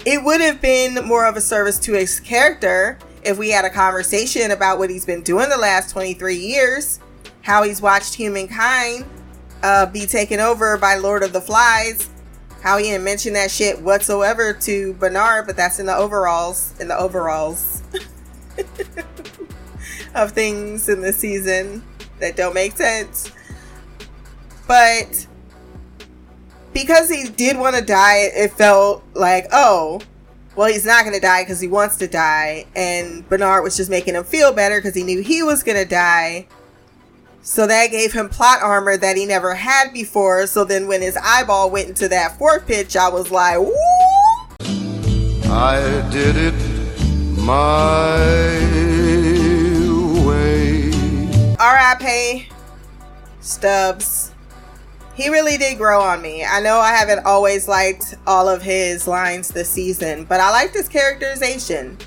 [0.06, 3.70] It would have been more of a service to his character if we had a
[3.70, 7.00] conversation about what he's been doing the last 23 years,
[7.42, 9.06] how he's watched humankind
[9.64, 12.08] uh, be taken over by Lord of the Flies,
[12.62, 16.88] how he didn't mention that shit whatsoever to Bernard, but that's in the overalls, in
[16.88, 17.82] the overalls
[20.16, 21.84] of things in the season
[22.20, 23.32] that don't make sense.
[24.68, 25.28] But
[26.74, 30.02] because he did want to die, it felt like, oh,
[30.56, 32.66] well, he's not going to die because he wants to die.
[32.76, 35.90] And Bernard was just making him feel better because he knew he was going to
[35.90, 36.48] die.
[37.42, 40.48] So that gave him plot armor that he never had before.
[40.48, 43.76] So then when his eyeball went into that fourth pitch, I was like, woo!
[45.48, 46.56] I did it
[47.38, 48.85] my.
[51.66, 52.48] R.I.P.
[53.40, 54.32] Stubbs.
[55.16, 56.46] He really did grow on me.
[56.46, 60.76] I know I haven't always liked all of his lines this season, but I liked
[60.76, 61.98] his characterization.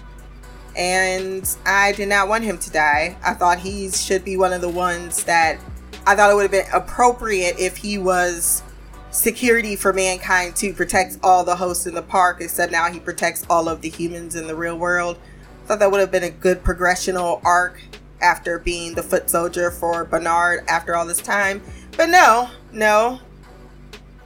[0.76, 3.16] And I did not want him to die.
[3.24, 5.58] I thought he should be one of the ones that
[6.06, 8.62] I thought it would have been appropriate if he was
[9.10, 13.44] security for mankind to protect all the hosts in the park, except now he protects
[13.50, 15.18] all of the humans in the real world.
[15.64, 17.82] I Thought that would have been a good progressional arc
[18.20, 21.62] after being the foot soldier for Bernard after all this time.
[21.96, 23.20] But no, no.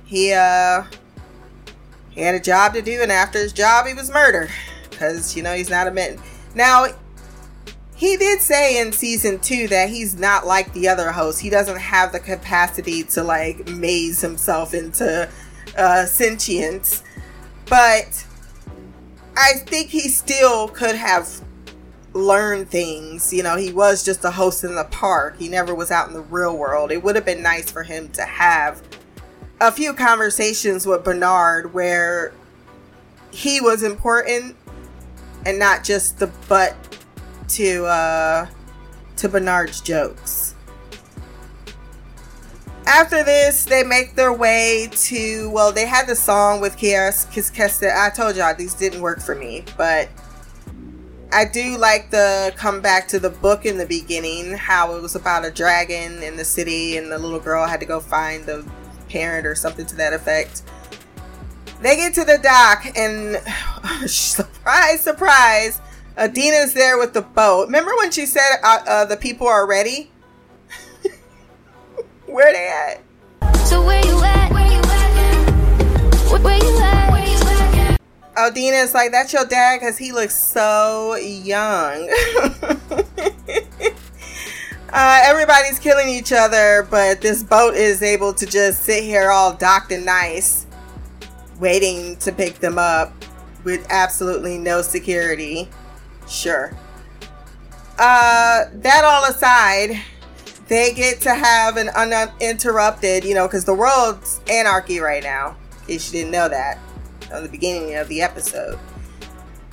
[0.05, 0.84] He uh
[2.11, 4.51] he had a job to do and after his job he was murdered.
[4.93, 6.20] Cause you know he's not a man.
[6.55, 6.86] Now
[8.03, 11.40] he did say in season two that he's not like the other hosts.
[11.40, 15.28] He doesn't have the capacity to like maze himself into
[15.78, 17.03] uh, sentience,
[17.66, 18.26] but
[19.36, 21.28] I think he still could have
[22.14, 23.32] learned things.
[23.32, 25.38] You know, he was just a host in the park.
[25.38, 26.92] He never was out in the real world.
[26.92, 28.82] It would have been nice for him to have
[29.60, 32.32] a few conversations with Bernard where
[33.30, 34.56] he was important
[35.46, 36.76] and not just the butt
[37.48, 38.46] to uh
[39.16, 40.54] to Bernard's jokes.
[42.86, 47.96] After this, they make their way to well, they had the song with Kiara Kiskesta.
[47.96, 50.08] I told y'all these didn't work for me, but
[51.32, 55.14] I do like the come back to the book in the beginning, how it was
[55.14, 58.68] about a dragon in the city and the little girl had to go find the
[59.08, 60.62] parent or something to that effect.
[61.80, 63.36] They get to the dock and
[64.10, 65.80] surprise, surprise,
[66.18, 67.66] Adina's there with the boat.
[67.66, 70.10] Remember when she said uh, uh, the people are ready?
[72.26, 73.00] where are they
[73.42, 73.66] at?
[73.66, 74.52] So where you at?
[74.52, 76.42] Where you at?
[76.42, 76.91] Where you at?
[78.47, 78.55] At?
[78.55, 82.09] Adina's like, that's your dad because he looks so young.
[84.93, 89.55] uh, everybody's killing each other, but this boat is able to just sit here all
[89.55, 90.66] docked and nice,
[91.59, 93.12] waiting to pick them up
[93.64, 95.68] with absolutely no security.
[96.28, 96.72] Sure.
[97.99, 100.01] Uh, that all aside,
[100.68, 105.57] they get to have an uninterrupted, you know, because the world's anarchy right now.
[105.86, 106.78] Case you didn't know that
[107.40, 108.78] the beginning of the episode.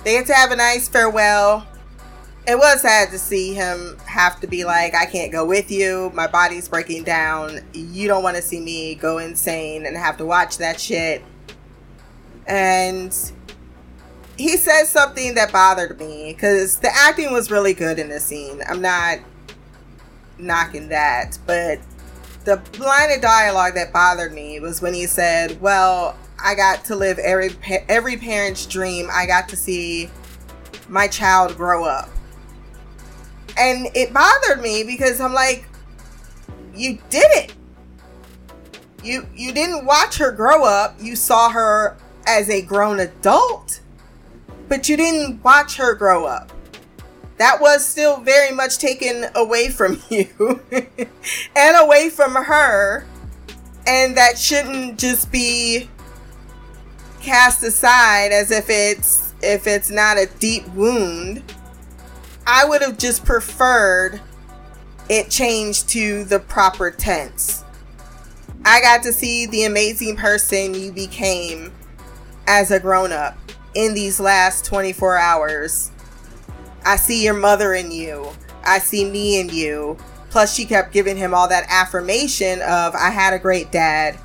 [0.03, 1.67] They get to have a nice farewell.
[2.47, 6.11] It was sad to see him have to be like, I can't go with you.
[6.15, 7.59] My body's breaking down.
[7.73, 11.21] You don't want to see me go insane and have to watch that shit.
[12.47, 13.13] And
[14.37, 18.63] he says something that bothered me because the acting was really good in this scene.
[18.67, 19.19] I'm not
[20.39, 21.79] knocking that, but
[22.45, 26.95] the line of dialogue that bothered me was when he said, "Well, I got to
[26.95, 27.51] live every
[27.87, 29.09] every parent's dream.
[29.11, 30.09] I got to see
[30.87, 32.09] my child grow up."
[33.57, 35.67] And it bothered me because I'm like,
[36.75, 37.53] "You did it.
[39.03, 40.95] You you didn't watch her grow up.
[40.99, 43.81] You saw her as a grown adult."
[44.69, 46.53] but you didn't watch her grow up.
[47.37, 50.61] That was still very much taken away from you
[51.55, 53.05] and away from her.
[53.87, 55.89] And that shouldn't just be
[57.21, 61.43] cast aside as if it's if it's not a deep wound.
[62.45, 64.19] I would have just preferred
[65.09, 67.63] it changed to the proper tense.
[68.65, 71.71] I got to see the amazing person you became
[72.47, 73.37] as a grown up
[73.73, 75.91] in these last 24 hours.
[76.85, 78.29] I see your mother in you.
[78.63, 79.97] I see me in you.
[80.29, 84.19] Plus, she kept giving him all that affirmation of, I had a great dad.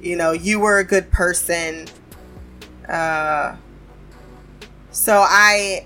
[0.00, 1.88] You know, you were a good person.
[2.92, 3.56] Uh,
[4.90, 5.84] so I,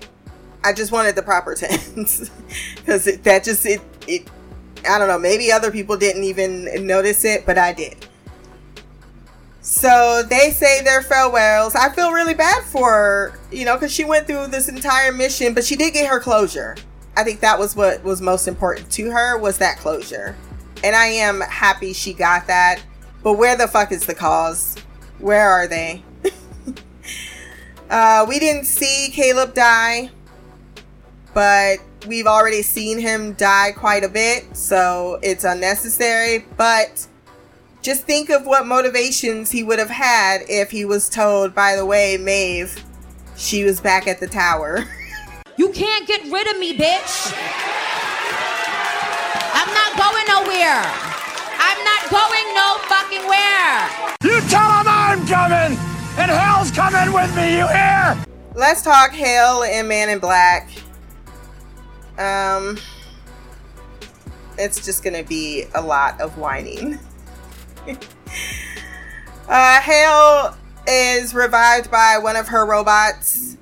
[0.63, 2.29] I just wanted the proper tense
[2.75, 4.29] because that just it, it.
[4.87, 5.17] I don't know.
[5.17, 8.05] Maybe other people didn't even notice it, but I did.
[9.61, 11.75] So they say their farewells.
[11.75, 15.53] I feel really bad for her, you know, because she went through this entire mission,
[15.53, 16.75] but she did get her closure.
[17.17, 20.37] I think that was what was most important to her was that closure.
[20.83, 22.81] And I am happy she got that.
[23.23, 24.77] But where the fuck is the cause?
[25.19, 26.03] Where are they?
[27.89, 30.09] Uh, we didn't see Caleb die,
[31.33, 31.77] but
[32.07, 36.45] we've already seen him die quite a bit, so it's unnecessary.
[36.57, 37.07] But
[37.81, 41.85] just think of what motivations he would have had if he was told, by the
[41.85, 42.83] way, Maeve,
[43.35, 44.85] she was back at the tower.
[45.57, 47.33] You can't get rid of me, bitch.
[49.57, 50.85] I'm not going nowhere.
[51.57, 53.89] I'm not going no fucking where.
[54.21, 55.73] You tell him I'm coming,
[56.17, 58.17] and hell's coming with me, you hear?
[58.55, 60.71] Let's talk Hale and Man in Black.
[62.17, 62.77] Um,
[64.57, 66.97] it's just gonna be a lot of whining.
[69.47, 70.57] uh, Hale
[70.87, 73.57] is revived by one of her robots.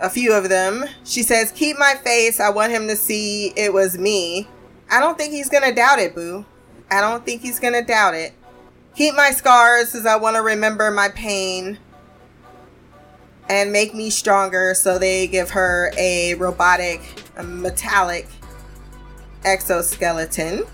[0.00, 0.84] A few of them.
[1.04, 2.40] She says, Keep my face.
[2.40, 4.48] I want him to see it was me.
[4.90, 6.44] I don't think he's gonna doubt it, boo.
[6.90, 8.32] I don't think he's gonna doubt it.
[8.98, 11.78] Keep my scars as I want to remember my pain
[13.48, 14.74] and make me stronger.
[14.74, 17.00] So they give her a robotic,
[17.36, 18.26] a metallic
[19.44, 20.64] exoskeleton.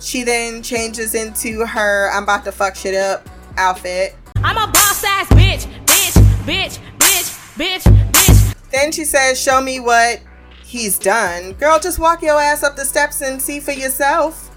[0.00, 4.16] She then changes into her I'm about to fuck shit up outfit.
[4.38, 8.70] I'm a boss ass bitch, bitch, bitch, bitch, bitch, bitch.
[8.72, 10.20] Then she says, Show me what
[10.64, 11.52] he's done.
[11.52, 14.51] Girl, just walk your ass up the steps and see for yourself.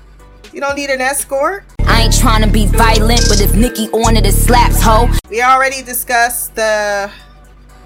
[0.55, 1.65] You don't need an escort.
[1.81, 5.09] I ain't trying to be violent, but if Nikki on it, it slaps, ho.
[5.29, 7.11] We already discussed the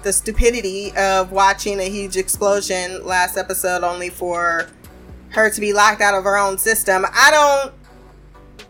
[0.04, 4.68] the stupidity of watching a huge explosion last episode only for
[5.30, 7.04] her to be locked out of her own system.
[7.12, 7.74] I don't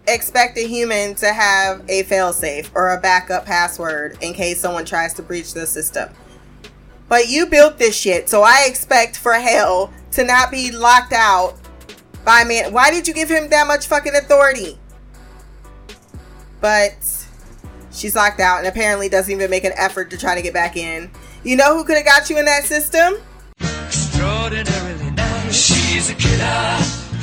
[0.09, 5.13] expect a human to have a failsafe or a backup password in case someone tries
[5.13, 6.09] to breach the system.
[7.11, 11.60] But you built this shit, so I expect for hell to not be locked out
[12.25, 12.73] by man.
[12.73, 14.79] Why did you give him that much fucking authority?
[16.61, 16.95] But
[17.91, 20.77] she's locked out and apparently doesn't even make an effort to try to get back
[20.77, 21.11] in.
[21.43, 23.15] You know who could have got you in that system?
[23.61, 25.55] Extraordinarily nice.
[25.55, 26.79] She's a killer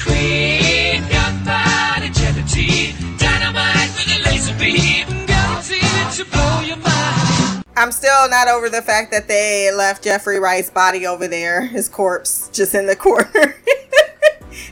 [0.07, 1.01] queen.
[1.09, 2.93] Got bad agility.
[3.17, 5.25] Dynamite with a laser beam.
[5.25, 7.63] Guaranteed to blow your mind.
[7.75, 11.87] I'm still not over the fact that they left Jeffrey Wright's body over there, his
[11.87, 13.55] corpse, just in the corner.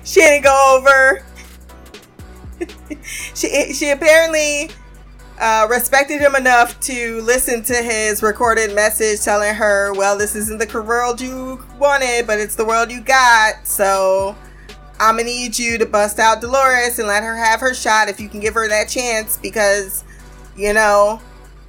[0.04, 1.26] she didn't go over.
[3.36, 4.70] she she apparently
[5.40, 10.60] uh, respected him enough to listen to his recorded message telling her, "Well, this isn't
[10.60, 13.68] the world you wanted, but it's the world you got.
[13.68, 14.36] So
[15.00, 18.20] I'm gonna need you to bust out Dolores and let her have her shot if
[18.20, 20.04] you can give her that chance, because
[20.56, 21.20] you know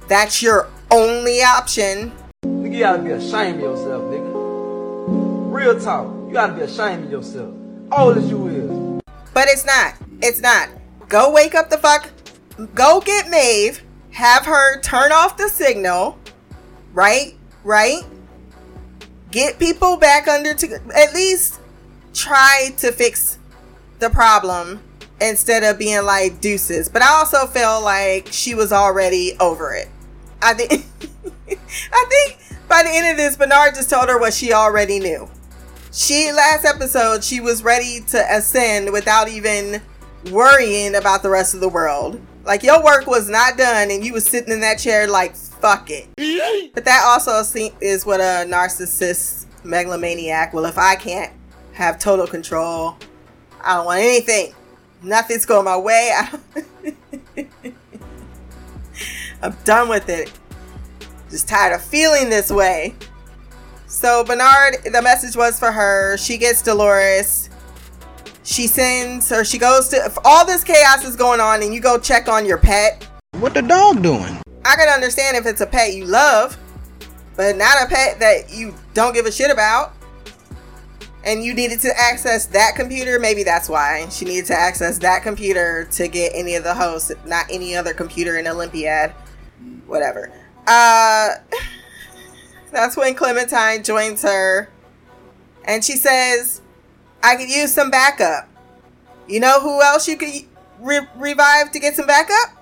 [0.07, 2.13] that's your only option."
[2.45, 5.51] You gotta be ashamed of yourself, nigga.
[5.51, 6.05] Real talk.
[6.27, 7.56] You gotta be ashamed of yourself.
[7.91, 9.01] Old as you is.
[9.33, 9.95] But it's not.
[10.21, 10.69] It's not.
[11.07, 12.09] Go wake up the fuck.
[12.75, 13.83] Go get Maeve.
[14.11, 16.17] Have her turn off the signal.
[16.93, 17.35] Right?
[17.63, 18.01] Right?
[19.31, 21.59] Get people back under to at least
[22.13, 23.37] try to fix
[23.99, 24.81] the problem
[25.21, 26.89] instead of being like deuces.
[26.89, 29.87] But I also feel like she was already over it.
[30.41, 30.71] I think
[31.93, 35.29] I think by the end of this, Bernard just told her what she already knew.
[35.97, 39.81] She last episode she was ready to ascend without even
[40.31, 42.21] worrying about the rest of the world.
[42.45, 45.89] Like your work was not done and you was sitting in that chair like fuck
[45.89, 46.07] it.
[46.75, 47.41] But that also
[47.81, 50.53] is what a narcissist megalomaniac.
[50.53, 51.33] Well, if I can't
[51.73, 52.95] have total control,
[53.63, 54.53] I don't want anything.
[55.01, 56.11] Nothing's going my way.
[59.41, 60.31] I'm done with it.
[61.31, 62.93] Just tired of feeling this way.
[63.97, 66.17] So Bernard, the message was for her.
[66.17, 67.49] She gets Dolores.
[68.43, 71.79] She sends or she goes to if all this chaos is going on and you
[71.79, 73.07] go check on your pet.
[73.39, 74.39] What the dog doing?
[74.63, 76.55] I can understand if it's a pet you love,
[77.35, 79.93] but not a pet that you don't give a shit about.
[81.23, 83.19] And you needed to access that computer.
[83.19, 87.11] Maybe that's why she needed to access that computer to get any of the hosts,
[87.25, 89.09] not any other computer in Olympiad.
[89.87, 90.31] Whatever.
[90.67, 91.29] Uh,
[92.71, 94.69] that's when Clementine joins her,
[95.65, 96.61] and she says,
[97.23, 98.47] "I could use some backup.
[99.27, 100.33] You know who else you could
[100.79, 102.56] re- revive to get some backup?"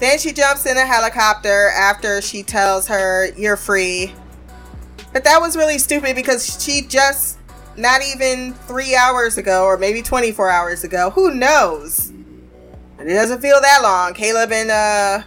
[0.00, 4.14] Then she jumps in a helicopter after she tells her, You're free.
[5.12, 7.38] But that was really stupid because she just,
[7.76, 12.12] not even three hours ago, or maybe 24 hours ago, who knows?
[12.98, 14.14] It doesn't feel that long.
[14.14, 15.22] Caleb and uh,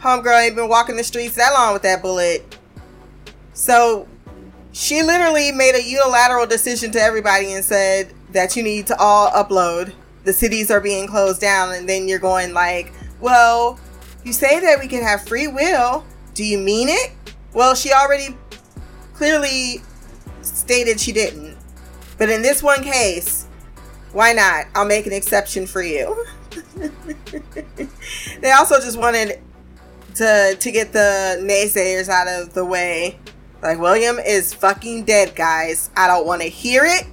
[0.00, 2.56] Homegirl ain't been walking the streets that long with that bullet.
[3.52, 4.08] So
[4.72, 9.30] she literally made a unilateral decision to everybody and said that you need to all
[9.30, 9.92] upload.
[10.24, 13.78] The cities are being closed down, and then you're going like, well,
[14.28, 16.04] you say that we can have free will.
[16.34, 17.12] Do you mean it?
[17.54, 18.36] Well, she already
[19.14, 19.80] clearly
[20.42, 21.56] stated she didn't.
[22.18, 23.46] But in this one case,
[24.12, 24.66] why not?
[24.74, 26.24] I'll make an exception for you.
[28.40, 29.40] they also just wanted
[30.16, 33.18] to to get the naysayers out of the way.
[33.62, 35.90] Like William is fucking dead, guys.
[35.96, 37.06] I don't want to hear it.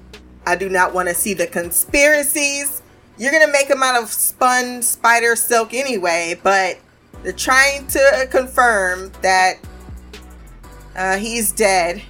[0.46, 2.82] I do not want to see the conspiracies.
[3.18, 6.78] You're gonna make them out of spun spider silk anyway, but
[7.26, 9.56] they're trying to confirm that
[10.96, 12.02] Uh, he's dead.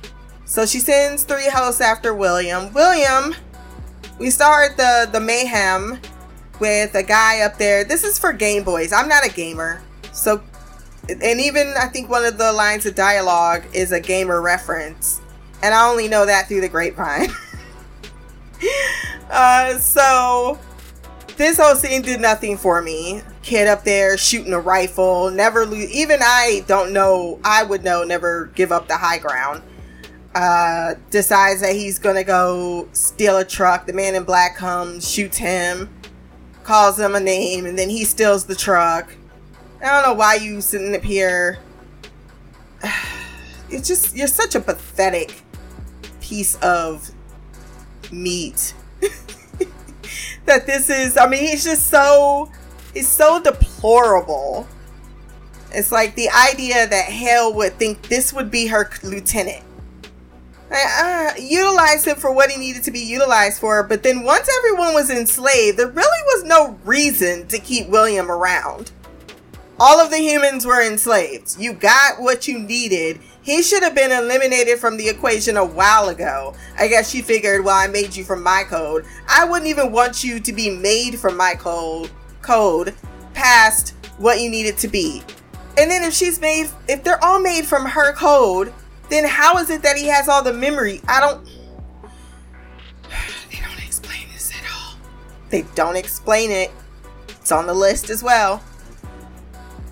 [0.45, 2.71] So she sends three hosts after William.
[2.71, 3.33] William,
[4.19, 5.99] we start the the mayhem
[6.59, 7.83] with a guy up there.
[7.83, 8.93] This is for Game Boys.
[8.93, 10.43] I'm not a gamer, so
[11.09, 15.19] and even I think one of the lines of dialogue is a gamer reference,
[15.63, 17.29] and I only know that through the grapevine.
[19.31, 20.59] uh, so
[21.37, 23.23] this whole scene did nothing for me.
[23.45, 25.91] Kid up there shooting a rifle, never lose.
[25.91, 27.39] Even I don't know.
[27.43, 28.03] I would know.
[28.03, 29.61] Never give up the high ground.
[30.33, 33.85] Uh, decides that he's gonna go steal a truck.
[33.85, 35.93] The man in black comes, shoots him,
[36.63, 39.13] calls him a name, and then he steals the truck.
[39.79, 41.59] I don't know why you sitting up here.
[43.67, 45.41] It's just you're such a pathetic
[46.19, 47.11] piece of
[48.11, 48.73] meat.
[50.45, 52.51] that this is I mean he's just so
[52.95, 54.67] he's so deplorable.
[55.71, 59.63] It's like the idea that Hale would think this would be her lieutenant.
[60.71, 64.49] I, Uh, utilize him for what he needed to be utilized for, but then once
[64.57, 68.91] everyone was enslaved, there really was no reason to keep William around.
[69.77, 71.59] All of the humans were enslaved.
[71.59, 73.19] You got what you needed.
[73.41, 76.55] He should have been eliminated from the equation a while ago.
[76.79, 79.05] I guess she figured, well, I made you from my code.
[79.27, 82.09] I wouldn't even want you to be made from my code
[82.45, 82.95] code
[83.33, 85.21] past what you need it to be.
[85.77, 88.73] And then if she's made if they're all made from her code,
[89.09, 91.01] then how is it that he has all the memory?
[91.07, 91.45] I don't
[93.51, 94.95] They don't explain this at all.
[95.49, 96.71] They don't explain it.
[97.29, 98.63] It's on the list as well.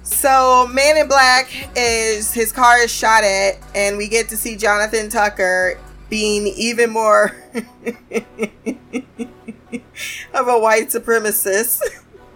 [0.04, 4.58] So, Man in Black is his car is shot at, and we get to see
[4.58, 5.80] Jonathan Tucker
[6.10, 7.38] being even more
[10.34, 11.82] of a white supremacist.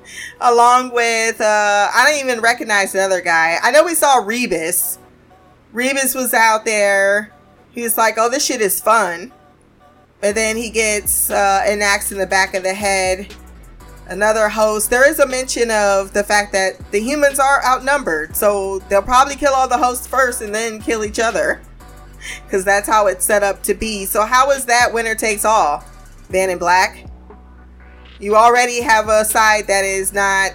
[0.41, 3.57] Along with, uh, I don't even recognize the other guy.
[3.61, 4.99] I know we saw Rebus.
[5.73, 7.33] Rebus was out there.
[7.71, 9.31] He was like, oh, this shit is fun.
[10.21, 13.33] But then he gets uh, an axe in the back of the head
[14.09, 14.89] another host.
[14.89, 19.35] There is a mention of the fact that the humans are outnumbered, so they'll probably
[19.35, 21.61] kill all the hosts first and then kill each other.
[22.43, 24.03] Because that's how it's set up to be.
[24.03, 25.85] So, how is that winner takes all?
[26.29, 27.06] Man in Black?
[28.19, 30.53] You already have a side that is not,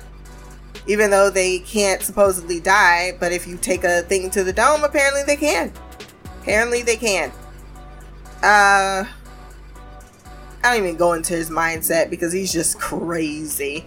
[0.86, 4.82] even though they can't supposedly die, but if you take a thing to the dome,
[4.82, 5.72] apparently they can.
[6.40, 7.30] Apparently they can.
[8.42, 9.04] Uh,
[10.64, 13.84] I don't even go into his mindset because he's just crazy.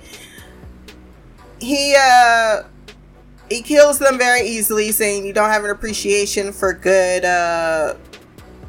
[1.60, 2.64] He uh
[3.50, 7.96] he kills them very easily, saying you don't have an appreciation for good uh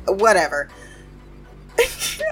[0.07, 0.69] whatever.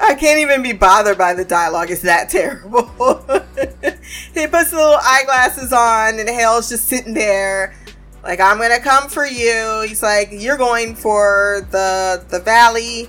[0.02, 1.90] I can't even be bothered by the dialogue.
[1.90, 2.82] It's that terrible.
[4.34, 7.74] he puts the little eyeglasses on, and Hale's just sitting there,
[8.22, 9.84] like I'm gonna come for you.
[9.86, 13.08] He's like, you're going for the the valley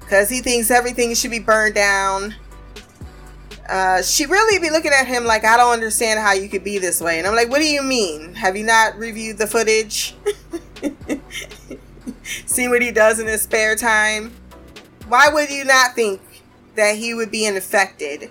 [0.00, 2.34] because he thinks everything should be burned down.
[3.68, 6.78] Uh, she really be looking at him like, I don't understand how you could be
[6.78, 7.18] this way.
[7.18, 8.34] And I'm like, what do you mean?
[8.34, 10.14] Have you not reviewed the footage?
[12.46, 14.32] See what he does in his spare time?
[15.08, 16.20] Why would you not think
[16.76, 18.30] that he would be infected?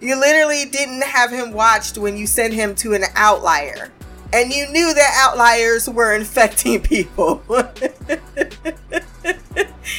[0.00, 3.92] You literally didn't have him watched when you sent him to an outlier.
[4.32, 7.42] And you knew that outliers were infecting people.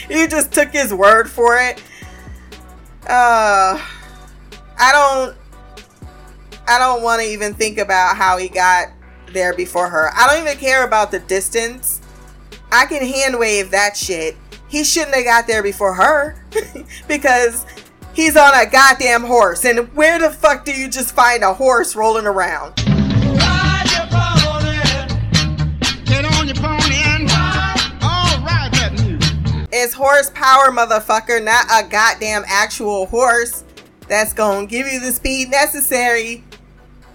[0.10, 1.82] you just took his word for it.
[3.07, 3.80] Uh,
[4.78, 5.36] I don't.
[6.68, 8.89] I don't want to even think about how he got
[9.34, 10.12] there before her.
[10.16, 12.01] I don't even care about the distance.
[12.72, 14.38] I can hand wave that shit.
[14.70, 16.36] He shouldn't have got there before her
[17.07, 17.65] because
[18.13, 19.65] he's on a goddamn horse.
[19.65, 22.74] And where the fuck do you just find a horse rolling around?
[29.72, 33.63] It's horsepower, motherfucker, not a goddamn actual horse
[34.07, 36.43] that's gonna give you the speed necessary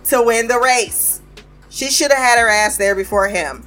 [0.05, 1.21] to win the race.
[1.69, 3.67] She should have had her ass there before him.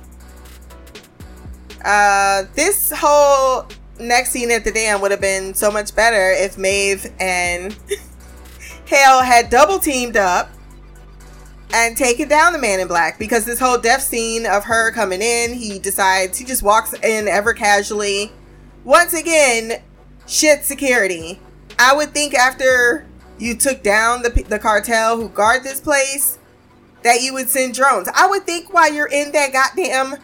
[1.83, 3.67] Uh, this whole
[3.99, 7.77] next scene at the dam would have been so much better if Maeve and
[8.85, 10.49] Hale had double teamed up
[11.73, 15.21] and taken down the man in black because this whole death scene of her coming
[15.21, 18.31] in, he decides he just walks in ever casually
[18.83, 19.81] once again,
[20.25, 21.39] shit security.
[21.77, 23.05] I would think after
[23.37, 26.39] you took down the, the cartel who guard this place,
[27.03, 28.07] that you would send drones.
[28.15, 30.15] I would think while you're in that goddamn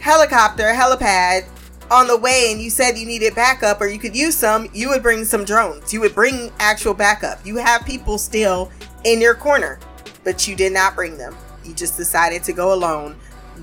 [0.00, 1.46] helicopter, helipad,
[1.90, 4.88] on the way and you said you needed backup or you could use some, you
[4.90, 5.92] would bring some drones.
[5.92, 7.44] You would bring actual backup.
[7.44, 8.70] You have people still
[9.04, 9.78] in your corner,
[10.24, 11.36] but you did not bring them.
[11.64, 13.16] You just decided to go alone,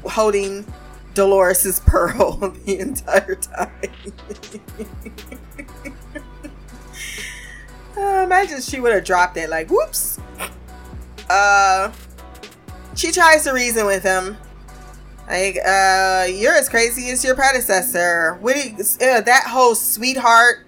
[0.06, 0.66] holding
[1.14, 3.72] Dolores's pearl the entire time.
[7.98, 10.20] Uh, imagine she would have dropped it like whoops.
[11.30, 11.90] Uh
[12.94, 14.38] she tries to reason with him.
[15.28, 18.38] Like, uh, you're as crazy as your predecessor.
[18.42, 20.68] What do you, uh, that whole sweetheart.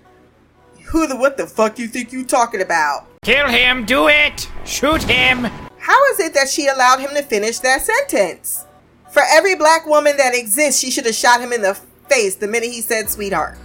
[0.87, 3.05] Who the what the fuck you think you talking about?
[3.21, 4.49] Kill him, do it!
[4.63, 5.43] Shoot him!
[5.77, 8.65] How is it that she allowed him to finish that sentence?
[9.11, 11.73] For every black woman that exists, she should have shot him in the
[12.07, 13.57] face the minute he said sweetheart.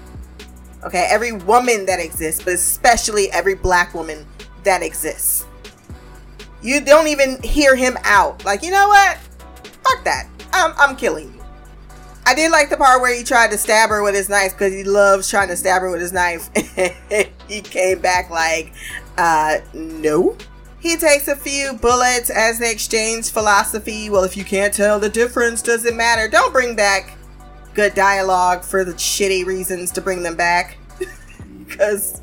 [0.85, 4.27] Okay, every woman that exists, but especially every black woman
[4.65, 5.47] that exists.
[6.61, 8.45] You don't even hear him out.
[8.45, 9.19] Like, you know what?
[9.85, 10.29] Fuck that.
[10.53, 11.43] I'm, I'm killing you.
[12.25, 14.73] I did like the part where he tried to stab her with his knife because
[14.73, 16.51] he loves trying to stab her with his knife.
[17.49, 18.73] he came back like,
[19.19, 20.37] uh, no.
[20.79, 24.09] He takes a few bullets as they exchange philosophy.
[24.09, 26.29] Well, if you can't tell the difference, does it matter?
[26.29, 27.17] Don't bring back
[27.75, 30.79] good dialogue for the shitty reasons to bring them back.
[31.67, 32.21] Because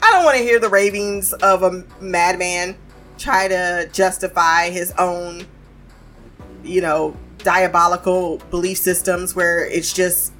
[0.00, 2.74] I don't want to hear the ravings of a madman
[3.18, 5.44] try to justify his own,
[6.64, 10.32] you know, diabolical belief systems where it's just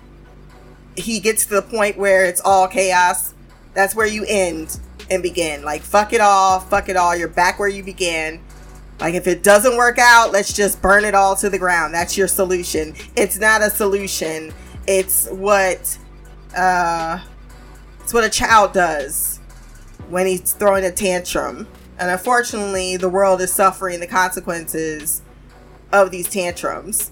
[0.96, 3.34] he gets to the point where it's all chaos.
[3.74, 4.78] That's where you end
[5.10, 5.64] and begin.
[5.64, 7.16] Like fuck it all, fuck it all.
[7.16, 8.40] You're back where you began.
[9.00, 11.94] Like if it doesn't work out, let's just burn it all to the ground.
[11.94, 12.94] That's your solution.
[13.16, 14.52] It's not a solution.
[14.86, 15.98] It's what
[16.56, 17.20] uh
[18.00, 19.38] it's what a child does
[20.08, 21.66] when he's throwing a tantrum.
[21.98, 25.21] And unfortunately, the world is suffering the consequences
[25.92, 27.10] of these tantrums.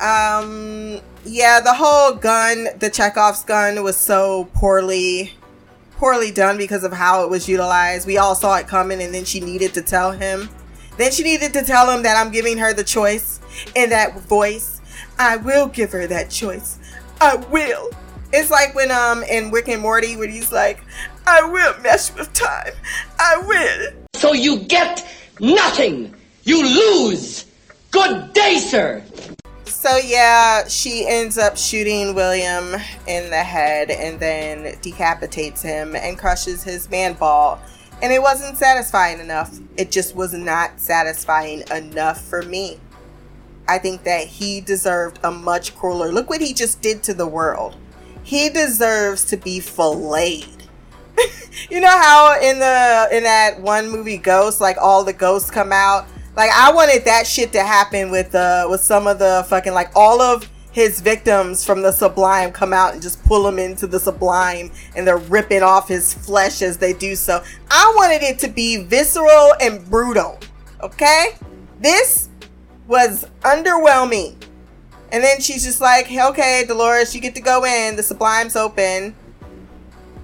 [0.00, 5.32] Um, yeah, the whole gun, the Chekhov's gun, was so poorly,
[5.92, 8.06] poorly done because of how it was utilized.
[8.06, 10.48] We all saw it coming, and then she needed to tell him.
[10.96, 13.40] Then she needed to tell him that I'm giving her the choice
[13.74, 14.80] in that voice.
[15.18, 16.78] I will give her that choice.
[17.20, 17.90] I will.
[18.32, 20.82] It's like when um in Rick and Morty when he's like,
[21.26, 22.72] I will mess with time.
[23.18, 23.92] I will.
[24.14, 25.06] So you get
[25.40, 26.14] nothing.
[26.44, 27.46] You lose.
[27.90, 29.02] Good day, sir.
[29.64, 32.74] So yeah, she ends up shooting William
[33.06, 37.58] in the head and then decapitates him and crushes his man ball.
[38.02, 39.58] And it wasn't satisfying enough.
[39.78, 42.78] It just was not satisfying enough for me.
[43.66, 46.12] I think that he deserved a much crueler.
[46.12, 47.74] Look what he just did to the world.
[48.22, 50.50] He deserves to be filleted.
[51.70, 55.72] you know how in the in that one movie Ghost, like all the ghosts come
[55.72, 56.06] out.
[56.36, 59.90] Like I wanted that shit to happen with uh with some of the fucking like
[59.94, 64.00] all of his victims from the Sublime come out and just pull him into the
[64.00, 67.40] Sublime and they're ripping off his flesh as they do so.
[67.70, 70.40] I wanted it to be visceral and brutal.
[70.82, 71.38] Okay?
[71.78, 72.28] This
[72.88, 74.34] was underwhelming.
[75.12, 77.94] And then she's just like, hey, okay, Dolores, you get to go in.
[77.94, 79.14] The Sublime's open.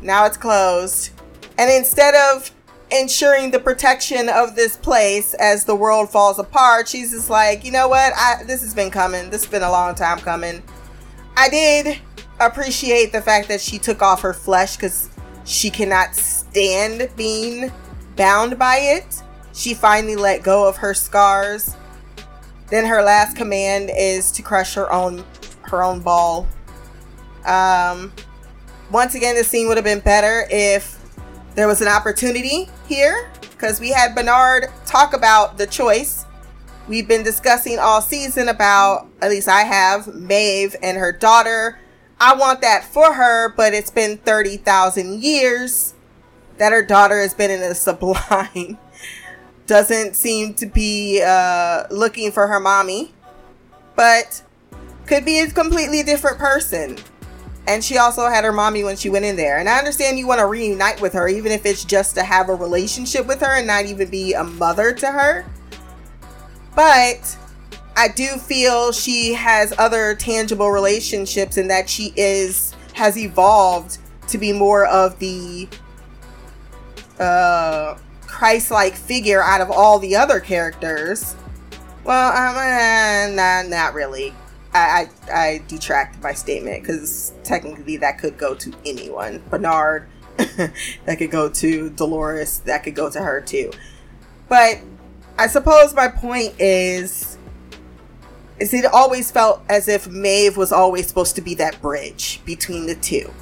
[0.02, 1.10] Now it's closed.
[1.58, 2.50] And instead of
[2.92, 7.72] ensuring the protection of this place as the world falls apart, she's just like, you
[7.72, 8.12] know what?
[8.16, 9.30] I this has been coming.
[9.30, 10.62] This has been a long time coming.
[11.36, 12.00] I did
[12.40, 15.10] appreciate the fact that she took off her flesh because
[15.44, 17.72] she cannot stand being
[18.16, 19.22] bound by it.
[19.52, 21.76] She finally let go of her scars.
[22.68, 25.24] Then her last command is to crush her own
[25.62, 26.46] her own ball.
[27.44, 28.12] Um,
[28.90, 30.99] once again, the scene would have been better if
[31.60, 36.24] there was an opportunity here because we had Bernard talk about the choice.
[36.88, 41.78] We've been discussing all season about, at least I have, Maeve and her daughter.
[42.18, 45.92] I want that for her, but it's been 30,000 years
[46.56, 48.78] that her daughter has been in a sublime.
[49.66, 53.12] Doesn't seem to be uh, looking for her mommy,
[53.96, 54.42] but
[55.06, 56.96] could be a completely different person.
[57.70, 59.58] And she also had her mommy when she went in there.
[59.58, 62.48] And I understand you want to reunite with her, even if it's just to have
[62.48, 65.46] a relationship with her and not even be a mother to her.
[66.74, 67.38] But
[67.96, 74.36] I do feel she has other tangible relationships and that she is has evolved to
[74.36, 75.68] be more of the
[77.20, 77.96] uh
[78.26, 81.36] Christ-like figure out of all the other characters.
[82.02, 84.34] Well, um, uh, not really.
[84.72, 89.42] I, I, I detract my statement because technically that could go to anyone.
[89.50, 93.72] Bernard, that could go to Dolores, that could go to her too.
[94.48, 94.80] But
[95.38, 97.38] I suppose my point is,
[98.58, 102.86] is it always felt as if Maeve was always supposed to be that bridge between
[102.86, 103.32] the two.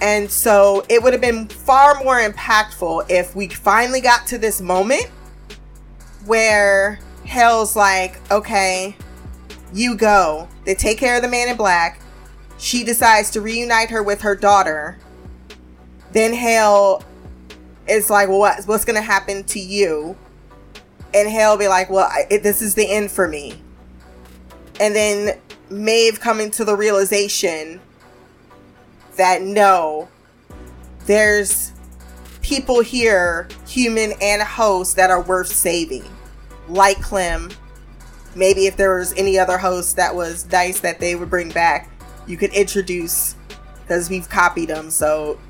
[0.00, 4.60] And so it would have been far more impactful if we finally got to this
[4.60, 5.06] moment
[6.24, 8.94] where Hell's like, okay,
[9.72, 10.48] You go.
[10.64, 12.00] They take care of the man in black.
[12.58, 14.98] She decides to reunite her with her daughter.
[16.12, 17.02] Then Hale
[17.88, 20.16] is like, well, what, what's going to happen to you?
[21.14, 23.60] And Hale be like, well, I, it, this is the end for me.
[24.80, 25.38] And then
[25.70, 27.80] Maeve coming to the realization
[29.16, 30.08] that no,
[31.06, 31.72] there's
[32.42, 36.04] people here, human and hosts, that are worth saving.
[36.68, 37.50] Like Clem.
[38.38, 41.90] Maybe if there was any other host that was nice that they would bring back,
[42.28, 43.34] you could introduce
[43.80, 44.90] because we've copied them.
[44.90, 45.40] So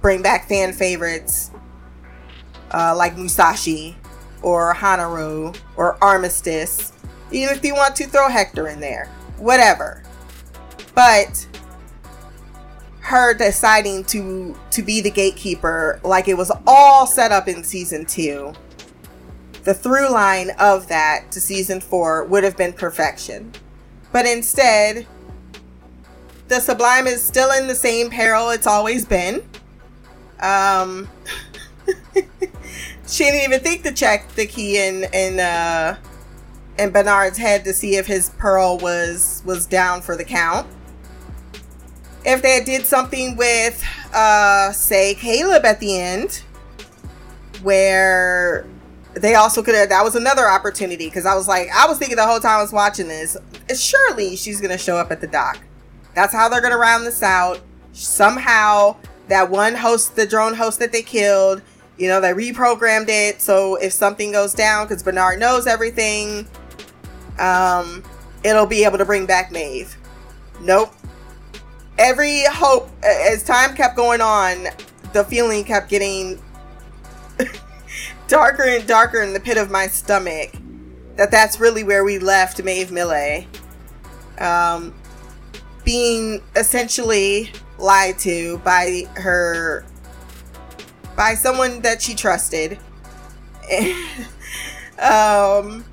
[0.00, 1.52] bring back fan favorites
[2.72, 3.94] uh, like Musashi
[4.42, 6.92] or Hanaryo or Armistice.
[7.30, 9.06] Even if you want to throw Hector in there,
[9.38, 10.02] whatever.
[10.96, 11.46] But
[12.98, 18.06] her deciding to to be the gatekeeper like it was all set up in season
[18.06, 18.52] 2
[19.64, 23.52] the through line of that to season 4 would have been perfection.
[24.10, 25.06] But instead
[26.48, 29.42] the sublime is still in the same peril it's always been.
[30.40, 31.08] Um
[33.06, 35.96] she didn't even think to check the key in in uh
[36.78, 40.66] in Bernard's head to see if his pearl was was down for the count.
[42.24, 43.82] If they did something with
[44.12, 46.42] uh say Caleb at the end
[47.62, 48.66] where
[49.14, 52.16] they also could have that was another opportunity because I was like I was thinking
[52.16, 53.36] the whole time I was watching this
[53.74, 55.60] surely she's gonna show up at the dock.
[56.14, 57.60] That's how they're gonna round this out.
[57.92, 58.96] Somehow
[59.28, 61.62] that one host the drone host that they killed
[61.98, 66.46] you know they reprogrammed it so if something goes down because Bernard knows everything
[67.38, 68.02] um
[68.44, 69.96] it'll be able to bring back Maeve.
[70.60, 70.92] Nope.
[71.98, 74.68] Every hope as time kept going on
[75.12, 76.40] the feeling kept getting
[78.32, 80.50] darker and darker in the pit of my stomach
[81.16, 83.46] that that's really where we left Maeve Millay
[84.38, 84.94] um,
[85.84, 89.84] being essentially lied to by her
[91.14, 92.78] by someone that she trusted
[94.98, 95.84] um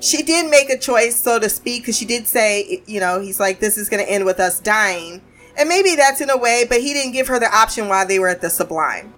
[0.00, 3.38] she did make a choice, so to speak, because she did say, you know, he's
[3.38, 5.22] like, this is going to end with us dying.
[5.56, 8.18] And maybe that's in a way, but he didn't give her the option while they
[8.18, 9.14] were at the Sublime.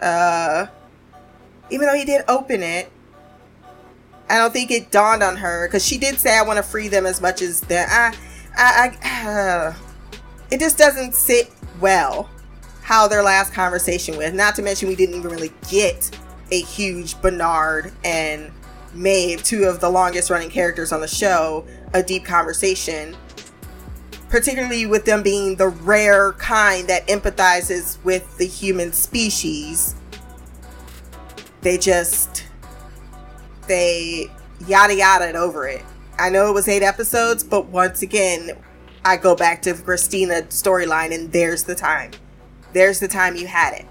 [0.00, 0.68] Uh,
[1.70, 2.90] even though he did open it,
[4.28, 6.88] I don't think it dawned on her because she did say, I want to free
[6.88, 7.88] them as much as that.
[7.90, 8.16] I,
[8.56, 9.74] I, I uh,
[10.50, 11.50] it just doesn't sit
[11.80, 12.28] well
[12.82, 14.32] how their last conversation was.
[14.32, 16.16] Not to mention, we didn't even really get
[16.50, 18.52] a huge Bernard and
[18.94, 23.16] Maeve, two of the longest running characters on the show, a deep conversation.
[24.28, 29.94] Particularly with them being the rare kind that empathizes with the human species.
[31.66, 32.44] They just.
[33.66, 34.30] They
[34.68, 35.82] yada yada over it.
[36.16, 38.52] I know it was eight episodes, but once again,
[39.04, 42.12] I go back to Christina storyline, and there's the time.
[42.72, 43.86] There's the time you had it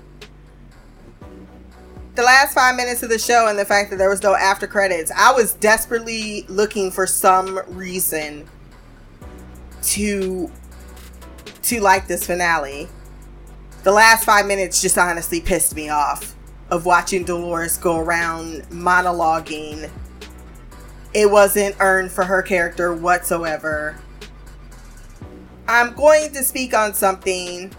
[2.15, 4.67] the last five minutes of the show and the fact that there was no after
[4.67, 8.47] credits, I was desperately looking for some reason
[9.81, 10.49] to
[11.63, 12.87] to like this finale.
[13.83, 16.34] The last five minutes just honestly pissed me off
[16.69, 19.89] of watching Dolores go around monologuing.
[21.13, 23.97] It wasn't earned for her character whatsoever.
[25.67, 27.71] I'm going to speak on something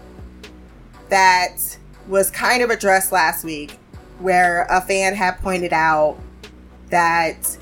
[1.09, 1.77] that
[2.07, 3.77] was kind of addressed last week
[4.19, 6.17] where a fan had pointed out
[6.89, 7.57] that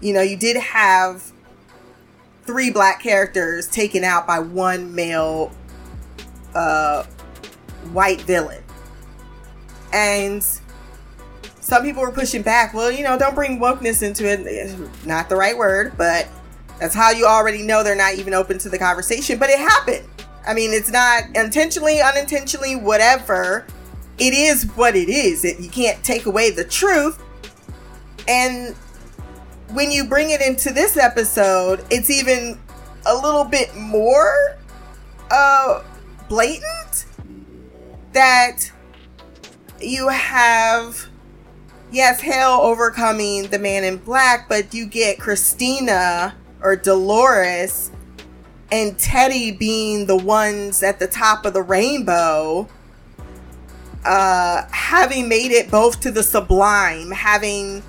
[0.00, 1.32] you know you did have
[2.44, 5.52] three black characters taken out by one male
[6.54, 7.04] uh
[7.92, 8.61] white villain
[9.92, 10.42] and
[11.60, 12.74] some people were pushing back.
[12.74, 15.06] Well you know don't bring wokeness into it.
[15.06, 16.28] Not the right word but
[16.78, 19.38] that's how you already know they're not even open to the conversation.
[19.38, 20.06] But it happened.
[20.46, 23.66] I mean it's not intentionally unintentionally whatever.
[24.18, 25.44] It is what it is.
[25.44, 27.22] It, you can't take away the truth.
[28.28, 28.76] And
[29.72, 32.58] when you bring it into this episode, it's even
[33.06, 34.56] a little bit more
[35.30, 35.82] uh,
[36.28, 37.06] blatant
[38.12, 38.70] that
[39.84, 41.06] you have
[41.90, 47.90] yes Hale overcoming the man in black but you get christina or dolores
[48.70, 52.68] and teddy being the ones at the top of the rainbow
[54.04, 57.82] uh, having made it both to the sublime, having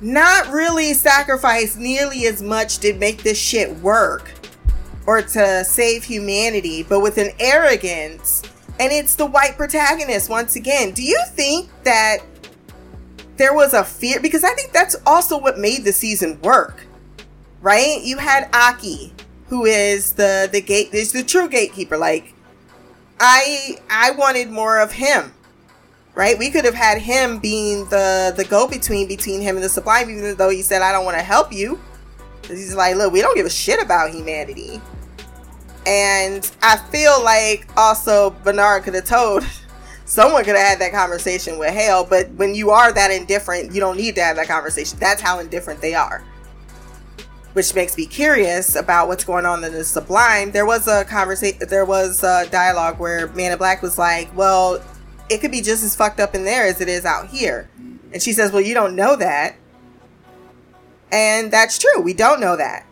[0.00, 4.30] not really sacrificed nearly as much to make this shit work
[5.06, 8.42] or to save humanity, but with an arrogance.
[8.82, 10.90] And it's the white protagonist once again.
[10.90, 12.18] Do you think that
[13.36, 14.18] there was a fear?
[14.20, 16.82] Because I think that's also what made the season work.
[17.60, 18.00] right?
[18.02, 19.12] You had Aki,
[19.48, 21.96] who is the the gate is the true gatekeeper.
[21.96, 22.34] Like
[23.20, 25.32] I I wanted more of him.
[26.14, 26.38] Right?
[26.38, 30.10] We could have had him being the the go between between him and the sublime,
[30.10, 31.80] even though he said, I don't want to help you.
[32.42, 34.80] Because he's like, look, we don't give a shit about humanity.
[35.86, 39.44] And I feel like also Bernard could have told
[40.04, 43.80] someone could have had that conversation with Hale, but when you are that indifferent, you
[43.80, 44.98] don't need to have that conversation.
[45.00, 46.24] That's how indifferent they are.
[47.54, 50.52] Which makes me curious about what's going on in the Sublime.
[50.52, 54.82] There was a conversation, there was a dialogue where Man in Black was like, "Well,
[55.28, 57.68] it could be just as fucked up in there as it is out here,"
[58.10, 59.56] and she says, "Well, you don't know that,"
[61.10, 62.00] and that's true.
[62.00, 62.86] We don't know that,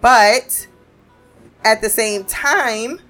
[0.00, 0.66] but
[1.68, 3.00] at the same time,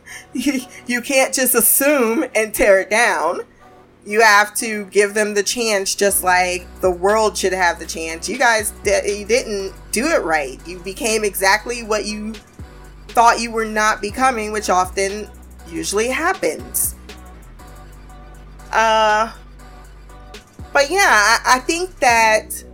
[0.32, 3.40] you, can't just assume and tear it down.
[4.04, 8.28] You have to give them the chance, just like the world should have the chance.
[8.28, 10.60] You guys, you didn't do it right.
[10.66, 12.34] You became exactly what you
[13.08, 15.28] thought you were not becoming, which often
[15.68, 16.96] usually happens.
[18.72, 19.32] Uh,
[20.72, 22.64] but yeah, I, I think that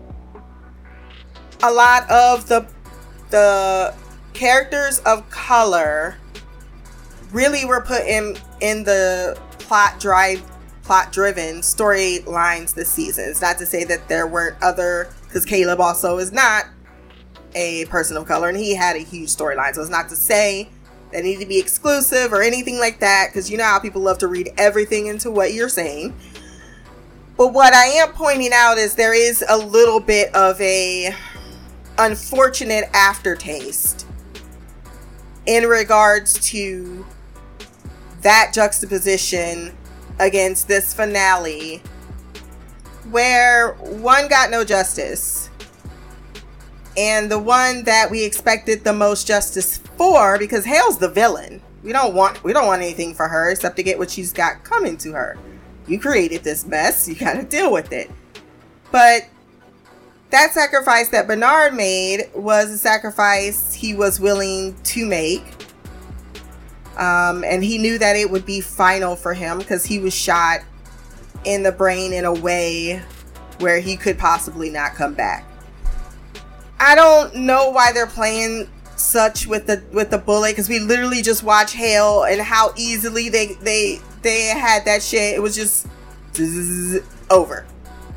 [1.62, 2.66] a lot of the
[3.30, 3.94] the
[4.34, 6.16] characters of color
[7.32, 10.42] really were put in in the plot drive
[10.82, 13.24] plot driven storylines this season.
[13.28, 16.66] It's not to say that there weren't other because Caleb also is not
[17.54, 19.74] a person of color and he had a huge storyline.
[19.74, 20.68] So it's not to say
[21.12, 24.18] that need to be exclusive or anything like that because you know how people love
[24.18, 26.14] to read everything into what you're saying.
[27.36, 31.14] But what I am pointing out is there is a little bit of a
[31.98, 34.03] unfortunate aftertaste
[35.46, 37.04] in regards to
[38.22, 39.76] that juxtaposition
[40.18, 41.82] against this finale
[43.10, 45.50] where one got no justice
[46.96, 51.60] and the one that we expected the most justice for because Hale's the villain.
[51.82, 54.64] We don't want we don't want anything for her except to get what she's got
[54.64, 55.36] coming to her.
[55.86, 58.10] You created this mess, you got to deal with it.
[58.90, 59.28] But
[60.34, 65.44] that sacrifice that Bernard made was a sacrifice he was willing to make
[66.96, 70.60] um, and he knew that it would be final for him because he was shot
[71.44, 73.02] in the brain in a way
[73.58, 75.44] where he could possibly not come back.
[76.78, 81.22] I don't know why they're playing such with the with the bullet because we literally
[81.22, 85.34] just watch Hale and how easily they they they had that shit.
[85.34, 85.86] It was just
[86.34, 87.66] zzz, over.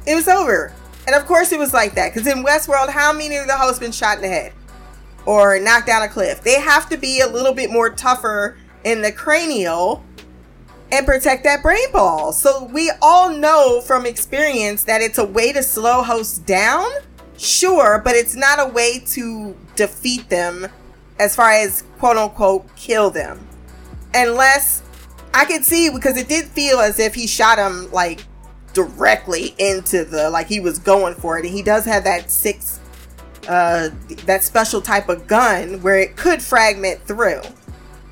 [0.06, 0.74] It was over,
[1.08, 3.80] and of course it was like that because in Westworld, how many of the hosts
[3.80, 4.54] been shot in the head
[5.26, 6.42] or knocked down a cliff?
[6.42, 10.04] They have to be a little bit more tougher in the cranial
[10.92, 12.34] and protect that brain ball.
[12.34, 16.86] So we all know from experience that it's a way to slow hosts down,
[17.38, 20.68] sure, but it's not a way to defeat them
[21.20, 23.40] as far as quote unquote kill them.
[24.14, 24.84] Unless
[25.34, 28.26] I could see because it did feel as if he shot him like
[28.86, 32.80] directly into the like he was going for it and he does have that six
[33.48, 33.90] uh
[34.26, 37.42] that special type of gun where it could fragment through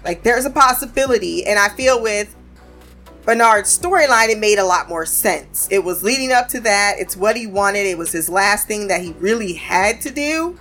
[0.06, 2.34] like there's a possibility, and I feel with
[3.24, 5.68] Bernard's storyline, it made a lot more sense.
[5.72, 6.98] It was leading up to that.
[7.00, 7.88] It's what he wanted.
[7.88, 10.60] It was his last thing that he really had to do.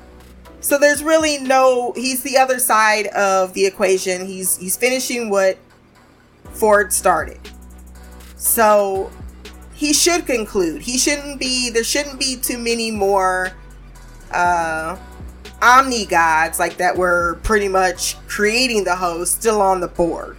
[0.61, 1.93] So there's really no.
[1.95, 4.27] He's the other side of the equation.
[4.27, 5.59] He's he's finishing what
[6.53, 7.39] Ford started.
[8.37, 9.13] So
[9.85, 10.81] he should conclude.
[10.81, 11.69] He shouldn't be.
[11.69, 13.53] There shouldn't be too many more.
[14.31, 14.97] Uh,
[15.61, 20.37] omni gods like that were pretty much creating the host still on the board.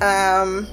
[0.00, 0.66] Um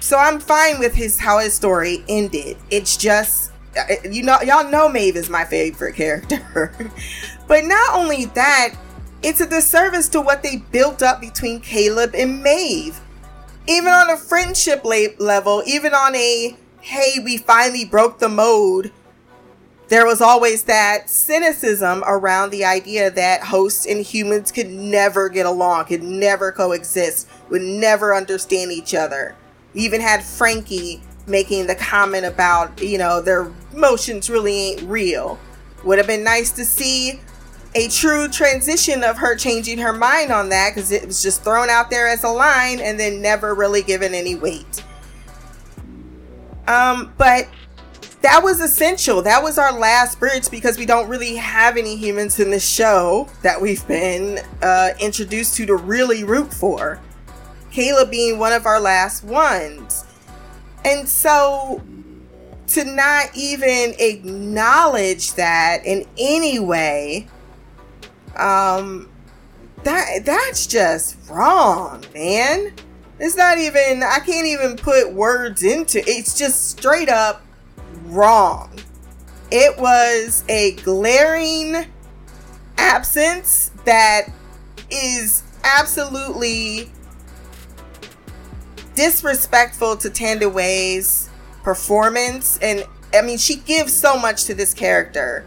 [0.00, 2.56] so I'm fine with his how his story ended.
[2.70, 6.72] It's just uh, you know y'all know Maeve is my favorite character.
[7.48, 8.74] but not only that,
[9.22, 13.00] it's a disservice to what they built up between Caleb and Maeve.
[13.66, 18.90] Even on a friendship level, even on a hey, we finally broke the mode
[19.92, 25.44] there was always that cynicism around the idea that hosts and humans could never get
[25.44, 29.36] along, could never coexist, would never understand each other.
[29.74, 35.38] We even had Frankie making the comment about, you know, their emotions really ain't real.
[35.84, 37.20] Would have been nice to see
[37.74, 41.70] a true transition of her changing her mind on that because it was just thrown
[41.70, 44.84] out there as a line and then never really given any weight.
[46.66, 47.48] Um, but
[48.20, 49.22] that was essential.
[49.22, 53.28] That was our last bridge because we don't really have any humans in the show
[53.42, 57.00] that we've been uh, introduced to to really root for.
[57.70, 60.04] Caleb being one of our last ones.
[60.84, 61.82] And so
[62.68, 67.28] to not even acknowledge that in any way,
[68.36, 69.08] um,
[69.84, 72.72] that that's just wrong, man.
[73.18, 74.02] It's not even.
[74.02, 76.02] I can't even put words into.
[76.08, 77.42] It's just straight up
[78.06, 78.78] wrong.
[79.50, 81.86] It was a glaring
[82.78, 84.28] absence that
[84.90, 86.90] is absolutely
[88.94, 91.28] disrespectful to Thandiwe's
[91.62, 92.58] performance.
[92.60, 92.84] And
[93.14, 95.44] I mean, she gives so much to this character.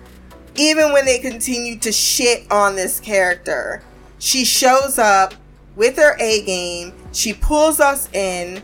[0.56, 3.84] Even when they continue to shit on this character,
[4.20, 5.34] she shows up
[5.76, 6.94] with her A game.
[7.12, 8.64] She pulls us in.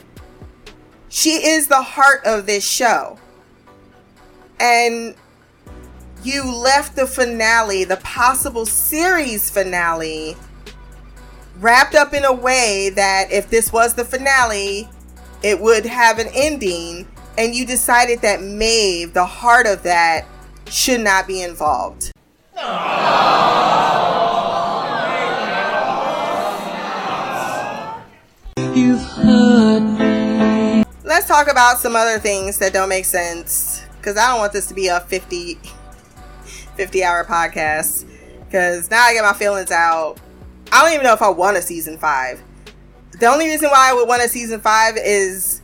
[1.10, 3.20] She is the heart of this show.
[4.60, 5.16] And
[6.24, 10.38] you left the finale, the possible series finale,
[11.60, 14.88] wrapped up in a way that if this was the finale,
[15.44, 17.08] it would have an ending.
[17.38, 20.26] And you decided that Maeve, the heart of that,
[20.72, 22.12] should not be involved.
[28.74, 30.84] You've hurt me.
[31.04, 33.84] Let's talk about some other things that don't make sense.
[33.98, 35.56] Because I don't want this to be a 50,
[36.76, 38.06] 50 hour podcast.
[38.46, 40.20] Because now I get my feelings out.
[40.72, 42.42] I don't even know if I want a season five.
[43.20, 45.62] The only reason why I would want a season five is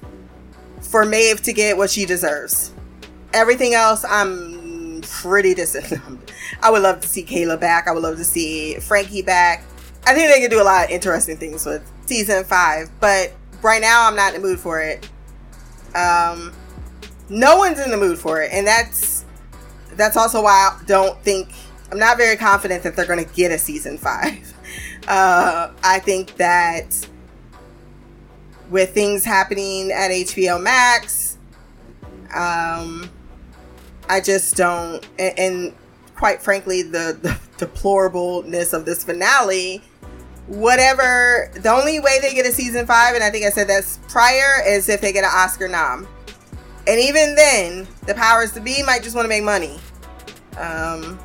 [0.82, 2.72] for Maeve to get what she deserves.
[3.34, 4.57] Everything else, I'm
[5.22, 6.32] pretty disappointed.
[6.62, 7.88] I would love to see Caleb back.
[7.88, 9.64] I would love to see Frankie back.
[10.06, 13.82] I think they can do a lot of interesting things with season five, but right
[13.82, 15.10] now I'm not in the mood for it.
[15.96, 16.54] Um,
[17.30, 19.26] no one's in the mood for it, and that's
[19.94, 21.50] that's also why I don't think
[21.92, 24.54] I'm not very confident that they're going to get a season five.
[25.08, 27.08] Uh, I think that
[28.70, 31.38] with things happening at HBO Max,
[32.36, 33.10] um,
[34.10, 35.76] I just don't, and, and
[36.16, 39.82] quite frankly, the, the deplorableness of this finale.
[40.48, 44.00] Whatever, the only way they get a season five, and I think I said that's
[44.08, 46.08] prior, is if they get an Oscar nom.
[46.88, 49.78] And even then, the powers to be might just want to make money.
[50.58, 51.20] Um,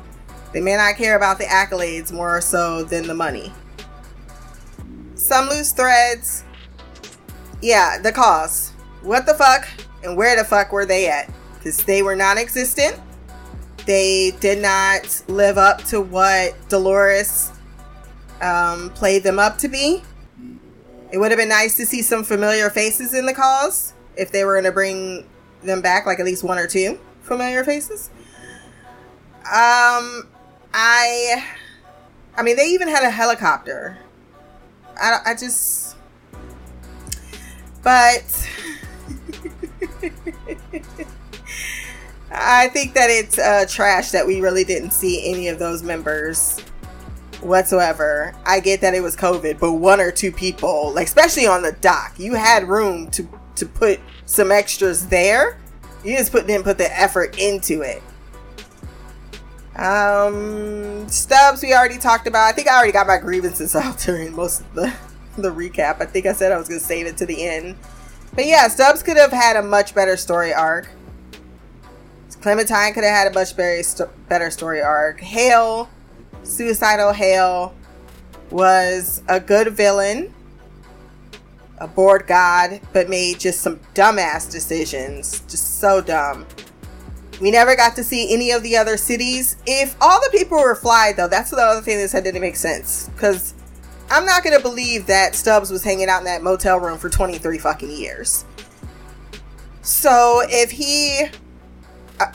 [0.51, 3.53] they may not care about the accolades more so than the money.
[5.15, 6.43] Some loose threads.
[7.61, 8.71] Yeah, the cause.
[9.03, 9.69] What the fuck
[10.03, 11.31] and where the fuck were they at?
[11.63, 12.99] Because they were non existent.
[13.85, 17.51] They did not live up to what Dolores
[18.41, 20.03] um, played them up to be.
[21.11, 24.43] It would have been nice to see some familiar faces in the cause if they
[24.43, 25.25] were going to bring
[25.63, 28.09] them back, like at least one or two familiar faces.
[29.39, 30.27] Um,
[30.73, 31.45] I,
[32.35, 33.97] I mean, they even had a helicopter.
[35.01, 35.95] I, I just,
[37.81, 38.49] but
[42.33, 46.59] I think that it's uh, trash that we really didn't see any of those members
[47.41, 48.33] whatsoever.
[48.45, 51.73] I get that it was COVID, but one or two people, like especially on the
[51.73, 55.59] dock, you had room to to put some extras there.
[56.03, 58.01] You just put didn't put the effort into it.
[59.75, 62.47] Um, Stubbs, we already talked about.
[62.47, 64.93] I think I already got my grievances out during most of the
[65.37, 66.01] the recap.
[66.01, 67.75] I think I said I was gonna save it to the end,
[68.33, 70.89] but yeah, Stubbs could have had a much better story arc.
[72.43, 75.21] Clementine could have had a much better st- better story arc.
[75.21, 75.89] Hale,
[76.43, 77.73] suicidal Hale,
[78.51, 80.33] was a good villain,
[81.77, 86.45] a bored god, but made just some dumbass decisions, just so dumb.
[87.39, 89.55] We never got to see any of the other cities.
[89.65, 92.57] If all the people were fly, though, that's the other thing that said didn't make
[92.57, 93.07] sense.
[93.07, 93.53] Because
[94.09, 97.09] I'm not going to believe that Stubbs was hanging out in that motel room for
[97.09, 98.43] 23 fucking years.
[99.81, 101.29] So if he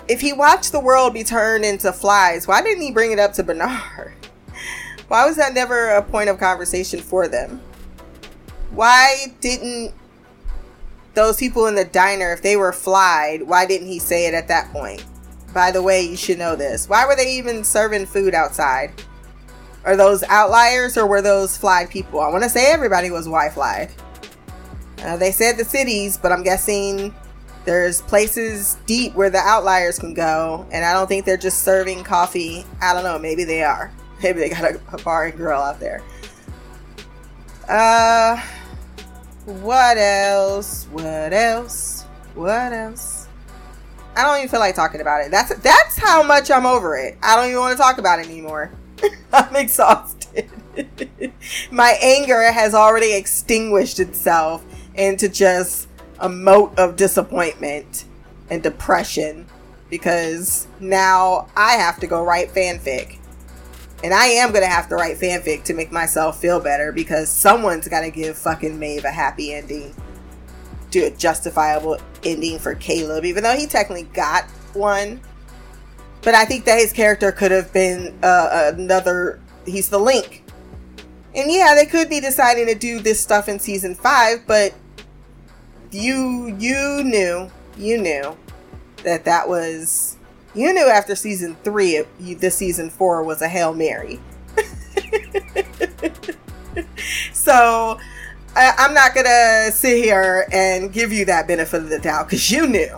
[0.09, 3.33] if he watched the world be turned into flies, why didn't he bring it up
[3.35, 4.15] to Bernard?
[5.09, 7.63] Why was that never a point of conversation for them?
[8.73, 9.95] Why didn't
[11.15, 14.49] those people in the diner, if they were flied, why didn't he say it at
[14.49, 15.05] that point?
[15.53, 16.89] By the way, you should know this.
[16.89, 18.93] Why were they even serving food outside?
[19.85, 22.21] Are those outliers or were those flied people?
[22.21, 23.91] I want to say everybody was Y flied.
[25.03, 27.15] Uh, they said the cities, but I'm guessing
[27.69, 32.03] there's places deep where the outliers can go, and I don't think they're just serving
[32.03, 32.65] coffee.
[32.81, 33.19] I don't know.
[33.19, 33.93] Maybe they are.
[34.23, 36.03] Maybe they got a, a bar and grill out there.
[37.69, 38.41] Uh,
[39.45, 40.87] what else?
[40.87, 42.05] What else?
[42.35, 43.29] What else?
[44.17, 45.31] I don't even feel like talking about it.
[45.31, 47.19] That's that's how much I'm over it.
[47.23, 48.73] I don't even want to talk about it anymore.
[49.35, 50.49] I'm exhausted.
[51.71, 54.65] My anger has already extinguished itself
[54.95, 55.88] into just
[56.21, 58.05] a moat of disappointment.
[58.51, 59.47] and depression
[59.91, 63.19] because now I have to go write fanfic.
[64.05, 67.89] And I am gonna have to write fanfic to make myself feel better because someone's
[67.89, 69.95] gotta give fucking Maeve a happy ending.
[70.91, 75.21] Do a justifiable ending for Caleb, even though he technically got one.
[76.23, 79.41] But I think that his character could have been uh, another.
[79.67, 80.45] He's the link.
[81.35, 84.75] And yeah, they could be deciding to do this stuff in season five, but
[85.91, 88.37] you you knew you knew
[89.05, 90.17] that that was
[90.55, 94.21] you knew after season three you, this season four was a hail mary.
[97.49, 97.99] So
[98.55, 102.51] I, i'm not gonna sit here and give you that benefit of the doubt because
[102.51, 102.95] you knew.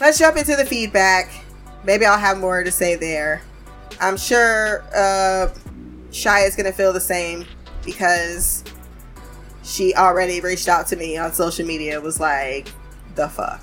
[0.00, 1.32] Let's jump into the feedback.
[1.84, 3.40] Maybe i'll have more to say there.
[4.02, 5.48] I'm sure uh
[6.10, 7.46] shy is gonna feel the same
[7.86, 8.64] because
[9.66, 12.68] she already reached out to me on social media It was like
[13.16, 13.60] the fuck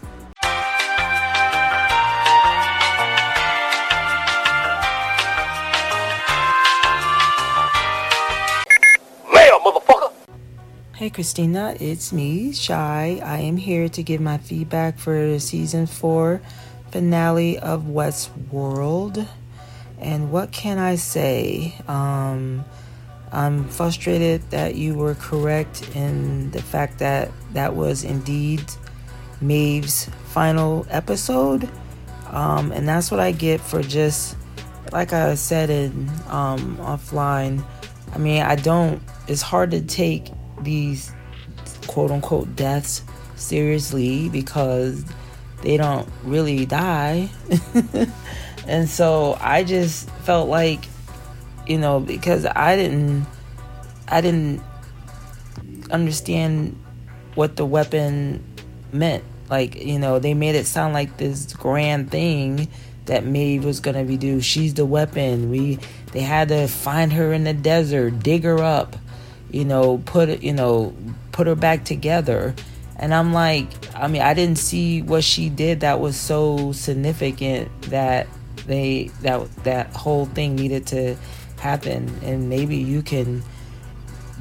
[10.96, 13.20] Hey Christina, it's me, Shy.
[13.22, 16.40] I am here to give my feedback for the season four
[16.92, 19.28] finale of Westworld.
[20.00, 21.76] And what can I say?
[21.90, 22.64] Um,
[23.34, 28.64] I'm frustrated that you were correct in the fact that that was indeed
[29.42, 31.68] Maeve's final episode.
[32.28, 34.38] Um, and that's what I get for just,
[34.92, 37.66] like I said in um, offline.
[38.14, 40.30] I mean, I don't, it's hard to take
[40.62, 41.12] these
[41.88, 43.02] quote unquote deaths
[43.36, 45.04] seriously because
[45.64, 47.30] they don't really die.
[48.68, 50.86] and so I just felt like,
[51.68, 53.26] you know, because I didn't,
[54.08, 54.62] I didn't
[55.92, 56.80] understand
[57.36, 58.44] what the weapon
[58.92, 59.24] meant.
[59.50, 62.68] Like, you know, they made it sound like this grand thing
[63.06, 64.42] that Maeve was gonna be do.
[64.42, 65.50] She's the weapon.
[65.50, 65.80] We
[66.12, 68.96] they had to find her in the desert, dig her up,
[69.52, 70.96] you know, put you know,
[71.32, 72.56] put her back together.
[72.96, 77.70] And I'm like, I mean, I didn't see what she did that was so significant
[77.84, 78.28] that
[78.66, 81.18] they that that whole thing needed to
[81.64, 82.20] happen.
[82.22, 83.42] And maybe you can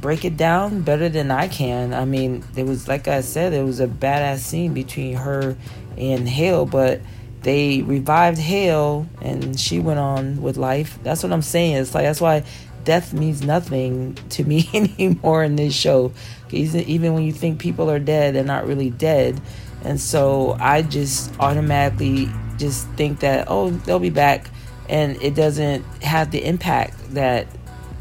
[0.01, 1.95] break it down better than I can.
[1.95, 5.57] I mean, there was like I said, there was a badass scene between her
[5.97, 7.01] and Hale, but
[7.43, 10.99] they revived Hale and she went on with life.
[11.03, 11.77] That's what I'm saying.
[11.77, 12.45] It's like that's why
[12.85, 16.13] death means nothing to me anymore in this show.
[16.51, 19.41] Even when you think people are dead, they're not really dead.
[19.85, 22.29] And so I just automatically
[22.59, 24.49] just think that, oh, they'll be back.
[24.89, 27.47] And it doesn't have the impact that,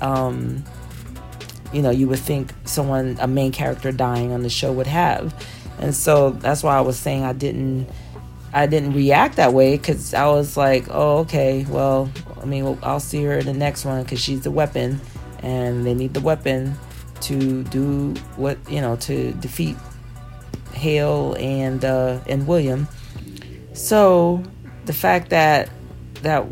[0.01, 0.63] um,
[1.71, 5.33] you know, you would think someone, a main character dying on the show would have.
[5.79, 7.87] And so that's why I was saying I didn't.
[8.53, 12.99] I didn't react that way because I was like, oh, okay, well, I mean, I'll
[12.99, 14.99] see her in the next one because she's the weapon,
[15.39, 16.75] and they need the weapon
[17.21, 19.77] to do what you know to defeat
[20.73, 22.87] Hale and uh, and William.
[23.73, 24.43] So
[24.85, 25.69] the fact that
[26.23, 26.45] that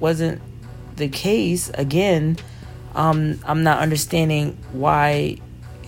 [0.00, 0.40] wasn't
[0.96, 2.36] the case again,
[2.94, 5.38] um, I'm not understanding why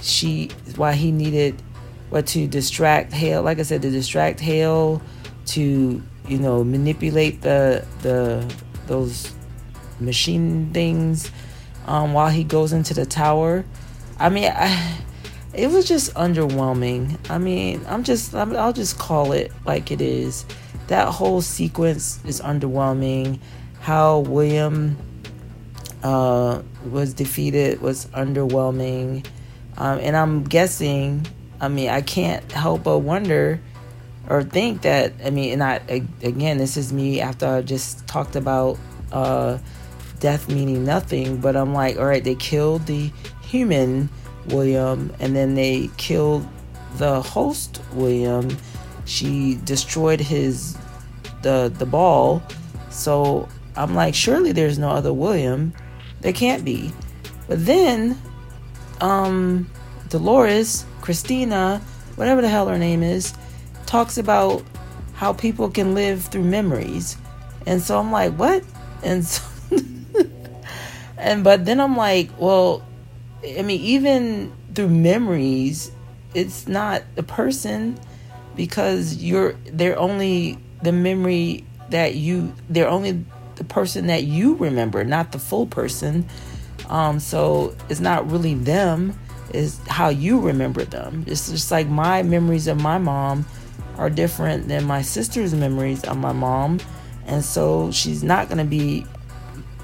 [0.00, 1.60] she why he needed
[2.10, 3.42] what to distract Hale.
[3.42, 5.02] Like I said, to distract Hale
[5.46, 8.54] to you know manipulate the the
[8.86, 9.32] those
[10.00, 11.30] machine things
[11.86, 13.64] um, while he goes into the tower.
[14.18, 14.98] I mean, I,
[15.54, 17.18] it was just underwhelming.
[17.30, 20.44] I mean, I'm just i will just call it like it is.
[20.88, 23.38] That whole sequence is underwhelming.
[23.80, 24.96] How William
[26.02, 29.26] uh, was defeated was underwhelming,
[29.76, 31.26] um, and I'm guessing.
[31.62, 33.60] I mean, I can't help but wonder
[34.28, 35.80] or think that I mean, and I
[36.22, 38.78] again, this is me after I just talked about
[39.12, 39.58] uh,
[40.20, 43.10] death meaning nothing, but I'm like, all right, they killed the
[43.42, 44.08] human
[44.46, 46.46] William, and then they killed
[46.94, 48.56] the host William.
[49.04, 50.78] She destroyed his
[51.42, 52.42] the the ball,
[52.90, 55.72] so I'm like, surely there's no other William.
[56.20, 56.92] There can't be.
[57.48, 58.18] But then,
[59.00, 59.68] um,
[60.08, 61.80] Dolores, Christina,
[62.16, 63.32] whatever the hell her name is,
[63.86, 64.62] talks about
[65.14, 67.16] how people can live through memories.
[67.66, 68.64] And so I'm like, what?
[69.02, 69.42] And so,
[71.18, 72.84] and but then I'm like, well,
[73.44, 75.90] I mean, even through memories,
[76.34, 77.98] it's not a person
[78.56, 83.24] because you're they're only the memory that you they're only
[83.60, 86.26] the person that you remember, not the full person.
[86.88, 89.12] Um, so it's not really them,
[89.52, 91.24] is how you remember them.
[91.26, 93.44] It's just like my memories of my mom
[93.98, 96.80] are different than my sister's memories of my mom.
[97.26, 99.04] And so she's not going to be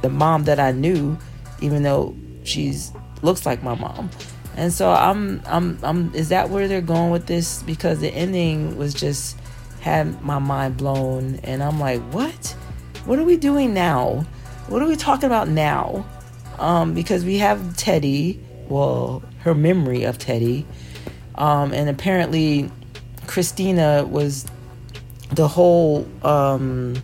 [0.01, 1.19] the mom that I knew,
[1.61, 4.09] even though she's looks like my mom.
[4.57, 7.63] And so I'm I'm I'm is that where they're going with this?
[7.63, 9.37] Because the ending was just
[9.83, 12.57] had my mind blown and I'm like, what?
[13.07, 14.27] What are we doing now?
[14.67, 16.05] What are we talking about now?
[16.59, 20.67] Um, because we have Teddy, well, her memory of Teddy.
[21.37, 22.69] Um, and apparently
[23.29, 24.47] Christina was
[25.33, 26.95] the whole um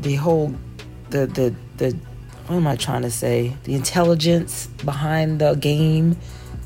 [0.00, 0.54] the whole
[1.10, 1.96] the the the
[2.46, 3.56] what am I trying to say?
[3.64, 6.16] The intelligence behind the game.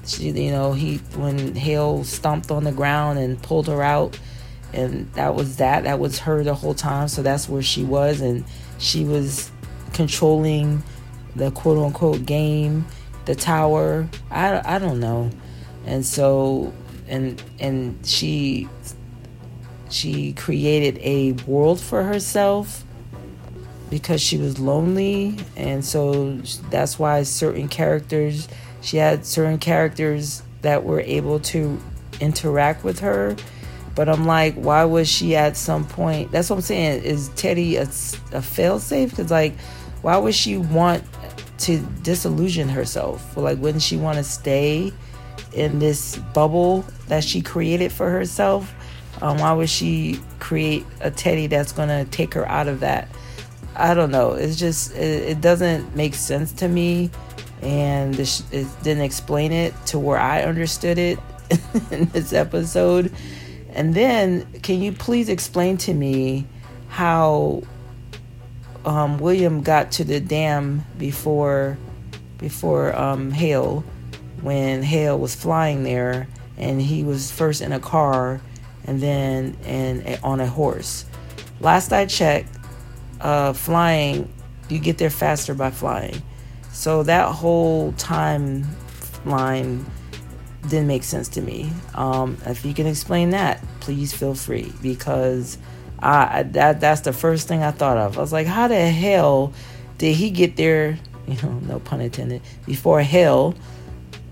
[0.07, 4.19] She, you know, he when Hale stomped on the ground and pulled her out,
[4.75, 5.85] and that was that.
[5.85, 7.09] That was her the whole time.
[7.09, 8.45] So that's where she was, and
[8.79, 9.51] she was
[9.93, 10.83] controlling
[11.37, 12.85] the quote unquote game,
[13.25, 14.09] the tower.
[14.31, 15.31] I I don't know,
[15.87, 16.73] and so
[17.09, 18.69] and and she
[19.91, 22.85] she created a world for herself
[23.91, 26.37] because she was lonely and so
[26.71, 28.49] that's why certain characters
[28.81, 31.81] she had certain characters that were able to
[32.21, 33.37] interact with her
[33.95, 37.77] but i'm like why was she at some point that's what i'm saying is teddy
[37.77, 39.11] a, a failsafe?
[39.11, 39.55] Because like
[40.05, 41.03] why would she want
[41.57, 43.37] to disillusion herself?
[43.39, 44.93] Like wouldn't she want to stay
[45.55, 48.73] in this bubble that she created for herself?
[49.23, 53.09] Um, why would she create a teddy that's going to take her out of that?
[53.77, 54.33] I don't know.
[54.33, 57.11] It's just it, it doesn't make sense to me,
[57.63, 61.19] and this, it didn't explain it to where I understood it
[61.91, 63.11] in this episode.
[63.75, 66.47] And then, can you please explain to me
[66.89, 67.63] how
[68.85, 71.77] um, William got to the dam before
[72.39, 73.85] before um, Hale,
[74.43, 76.29] when Hale was flying there,
[76.59, 78.41] and he was first in a car,
[78.85, 81.05] and then and on a horse.
[81.61, 82.55] Last I checked,
[83.21, 84.33] uh, flying,
[84.69, 86.23] you get there faster by flying.
[86.71, 89.85] So that whole timeline
[90.69, 91.71] didn't make sense to me.
[91.95, 95.59] Um, if you can explain that, please feel free because
[95.99, 98.19] I, that that's the first thing I thought of.
[98.19, 99.53] I was like, how the hell
[99.99, 100.99] did he get there?
[101.27, 102.43] You know, no pun intended.
[102.67, 103.55] Before hell,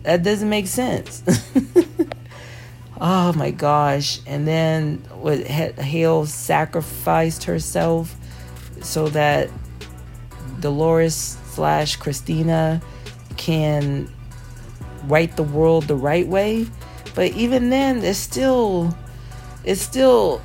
[0.03, 1.23] that doesn't make sense.
[3.01, 4.21] oh my gosh!
[4.27, 5.39] And then what?
[5.47, 8.15] Hale sacrificed herself
[8.83, 9.49] so that
[10.61, 12.83] Dolores slash Christina
[13.39, 14.13] can
[15.07, 16.66] write the world the right way.
[17.15, 18.97] But even then, it's still
[19.65, 20.41] it's still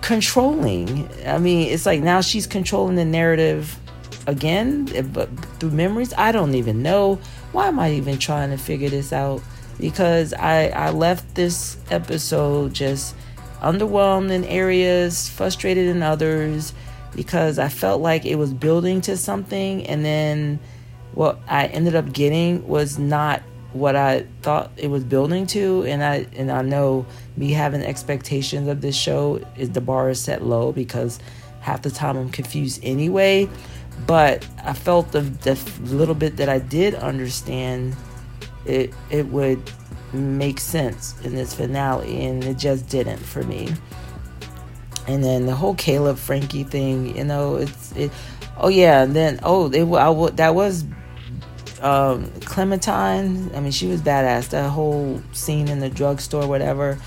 [0.00, 1.08] controlling.
[1.26, 3.78] I mean, it's like now she's controlling the narrative
[4.26, 5.28] again, eh, but
[5.58, 6.12] through memories.
[6.16, 7.18] I don't even know.
[7.52, 9.42] Why am I even trying to figure this out?
[9.80, 13.14] Because I I left this episode just
[13.60, 16.72] underwhelmed in areas, frustrated in others
[17.14, 20.60] because I felt like it was building to something and then
[21.14, 26.02] what I ended up getting was not what I thought it was building to and
[26.02, 30.42] I and I know me having expectations of this show is the bar is set
[30.42, 31.18] low because
[31.60, 33.48] half the time I'm confused anyway
[34.06, 37.94] but I felt the, the little bit that I did understand
[38.64, 39.70] it it would
[40.14, 43.68] make sense in this finale and it just didn't for me
[45.08, 48.12] and then the whole Caleb Frankie thing, you know, it's it.
[48.58, 50.84] Oh yeah, and then oh, it I, that was
[51.82, 53.50] um, Clementine.
[53.54, 54.50] I mean, she was badass.
[54.50, 56.98] That whole scene in the drugstore, whatever.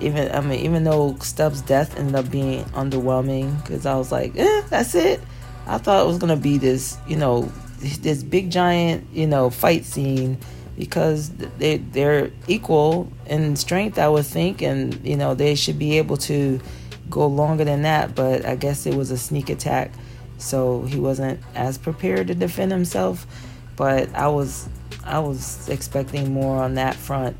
[0.00, 4.36] Even I mean, even though Stubbs' death ended up being underwhelming, because I was like,
[4.36, 5.20] eh, that's it.
[5.66, 9.84] I thought it was gonna be this, you know, this big giant, you know, fight
[9.84, 10.38] scene
[10.78, 15.98] because they they're equal in strength, I would think, and you know they should be
[15.98, 16.60] able to
[17.10, 19.90] go longer than that, but I guess it was a sneak attack,
[20.38, 23.26] so he wasn't as prepared to defend himself.
[23.78, 24.68] But I was
[25.04, 27.36] I was expecting more on that front.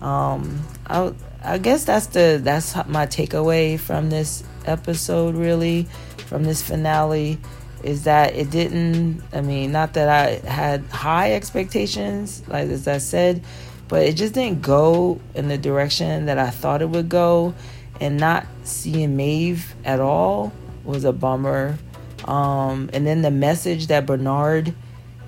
[0.00, 1.12] Um, I
[1.42, 5.34] I guess that's the that's my takeaway from this episode.
[5.34, 5.88] Really,
[6.26, 7.38] from this finale,
[7.82, 9.22] is that it didn't.
[9.32, 13.42] I mean, not that I had high expectations, like as I said,
[13.88, 17.54] but it just didn't go in the direction that I thought it would go
[18.00, 20.52] and not seeing Maeve at all
[20.84, 21.78] was a bummer.
[22.24, 24.74] Um, and then the message that Bernard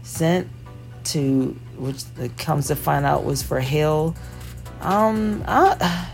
[0.02, 0.48] sent
[1.04, 2.04] to, which
[2.38, 4.14] comes to find out was for Hale.
[4.80, 6.08] Um, I,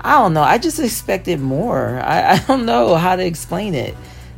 [0.00, 0.42] I don't know.
[0.42, 2.00] I just expected more.
[2.00, 3.94] I, I don't know how to explain it.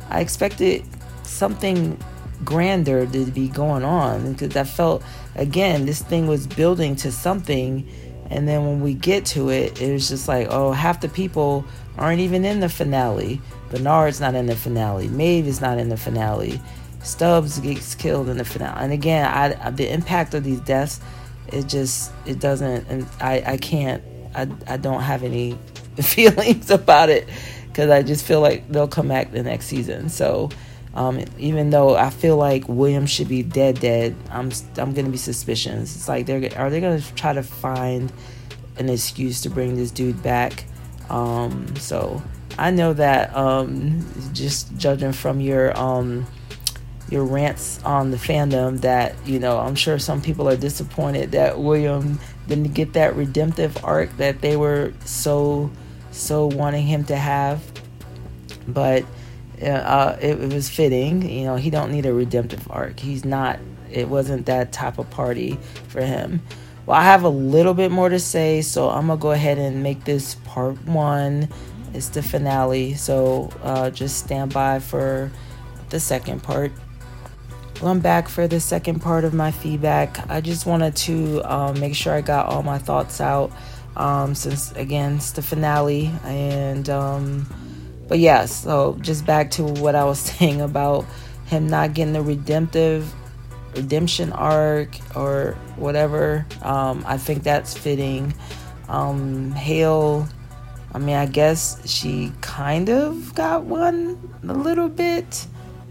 [0.09, 0.83] I expected
[1.23, 1.99] something
[2.45, 5.03] grander to be going on because I felt
[5.35, 7.87] again this thing was building to something
[8.29, 11.65] And then when we get to it, it was just like, oh, half the people
[11.97, 13.41] aren't even in the finale.
[13.69, 15.07] Bernard's not in the finale.
[15.07, 16.59] Maeve is not in the finale.
[17.07, 18.75] Stubbs gets killed in the finale.
[18.83, 20.99] And again, I, the impact of these deaths,
[21.47, 22.87] it just it doesn't.
[22.89, 24.03] And I I can't.
[24.35, 25.57] I I don't have any
[26.01, 27.27] feelings about it
[27.67, 30.09] because I just feel like they'll come back the next season.
[30.09, 30.49] So.
[30.95, 35.17] Um, even though I feel like William should be dead, dead, I'm I'm gonna be
[35.17, 35.95] suspicious.
[35.95, 38.11] It's like they're are they gonna try to find
[38.77, 40.65] an excuse to bring this dude back?
[41.11, 42.23] Um, so
[42.57, 44.03] I know that um,
[44.33, 46.25] just judging from your um,
[47.09, 51.59] your rants on the fandom, that you know I'm sure some people are disappointed that
[51.59, 55.71] William didn't get that redemptive arc that they were so
[56.11, 57.63] so wanting him to have,
[58.67, 59.05] but
[59.61, 61.27] uh, it, it, was fitting.
[61.27, 62.99] You know, he don't need a redemptive arc.
[62.99, 63.59] He's not.
[63.91, 65.57] It wasn't that type of party
[65.87, 66.41] for him.
[66.85, 69.83] Well, I have a little bit more to say, so I'm gonna go ahead and
[69.83, 71.49] make this part one.
[71.93, 75.31] It's the finale, so uh, just stand by for
[75.89, 76.71] the second part.
[77.79, 80.27] Well, I'm back for the second part of my feedback.
[80.31, 83.51] I just wanted to um, make sure I got all my thoughts out
[83.95, 87.45] um, since, again, it's the finale, and um,
[88.07, 91.05] but yeah, so just back to what I was saying about
[91.45, 93.13] him not getting the redemptive
[93.75, 96.47] redemption arc or whatever.
[96.63, 98.33] Um, I think that's fitting.
[98.89, 100.27] Um, Hale,
[100.93, 104.17] I mean, I guess she kind of got one
[104.47, 105.45] a little bit,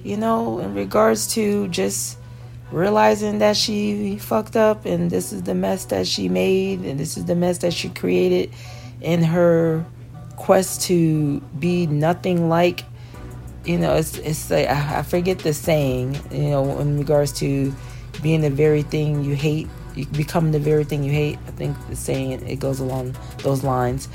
[0.07, 2.17] you know, in regards to just
[2.71, 7.17] realizing that she fucked up and this is the mess that she made and this
[7.17, 8.51] is the mess that she created
[9.01, 9.85] in her
[10.37, 12.85] quest to be nothing like
[13.65, 17.73] you know it's it's like I forget the saying you know in regards to
[18.21, 21.39] being the very thing you hate you become the very thing you hate.
[21.49, 24.09] I think the saying it goes along those lines.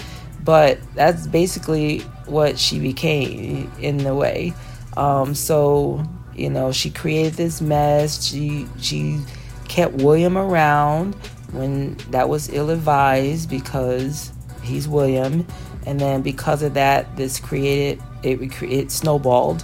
[0.43, 4.53] But that's basically what she became in the way
[4.97, 6.03] um, so
[6.35, 8.23] you know she created this mess.
[8.23, 9.19] She she
[9.67, 11.15] kept William around
[11.51, 14.31] when that was ill advised because
[14.63, 15.45] he's William.
[15.85, 19.63] And then because of that this created it, it snowballed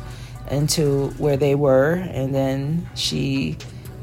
[0.49, 1.94] into where they were.
[1.94, 3.58] And then she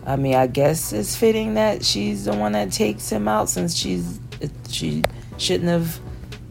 [0.07, 3.75] i mean i guess it's fitting that she's the one that takes him out since
[3.75, 4.21] she's
[4.69, 5.03] she
[5.39, 5.99] shouldn't have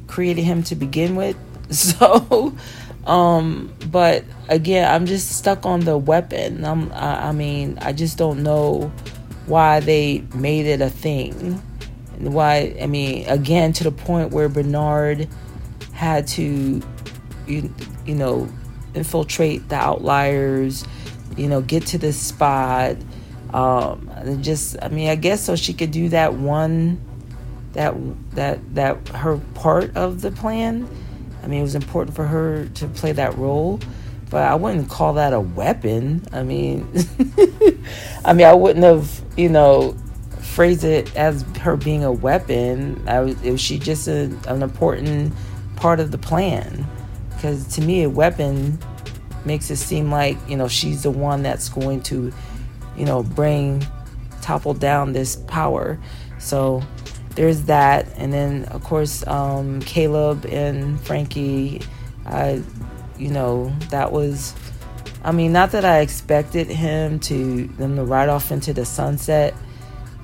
[0.07, 1.37] created him to begin with.
[1.73, 2.55] So
[3.05, 8.17] um but again i'm just stuck on the weapon i'm I, I mean i just
[8.17, 8.91] don't know
[9.45, 11.61] why they made it a thing
[12.19, 15.27] why i mean again to the point where bernard
[15.93, 16.81] had to,
[17.47, 17.73] you,
[18.05, 18.49] you know,
[18.93, 20.83] infiltrate the outliers,
[21.37, 22.97] you know, get to this spot.
[23.53, 26.99] Um, and just, I mean, I guess so she could do that one,
[27.73, 27.95] that
[28.31, 30.89] that that her part of the plan.
[31.43, 33.79] I mean, it was important for her to play that role,
[34.29, 36.25] but I wouldn't call that a weapon.
[36.31, 36.87] I mean,
[38.25, 39.97] I mean, I wouldn't have, you know,
[40.41, 43.03] phrased it as her being a weapon.
[43.07, 45.33] I was, was she just a, an important
[45.75, 46.87] part of the plan.
[47.35, 48.79] Because to me, a weapon
[49.45, 52.31] makes it seem like, you know, she's the one that's going to,
[52.97, 53.85] you know, bring,
[54.41, 55.99] topple down this power.
[56.39, 56.83] So
[57.35, 58.07] there's that.
[58.17, 61.81] And then, of course, um, Caleb and Frankie,
[62.25, 62.61] I,
[63.17, 64.53] you know, that was,
[65.23, 69.53] I mean, not that I expected him to, them to ride off into the sunset,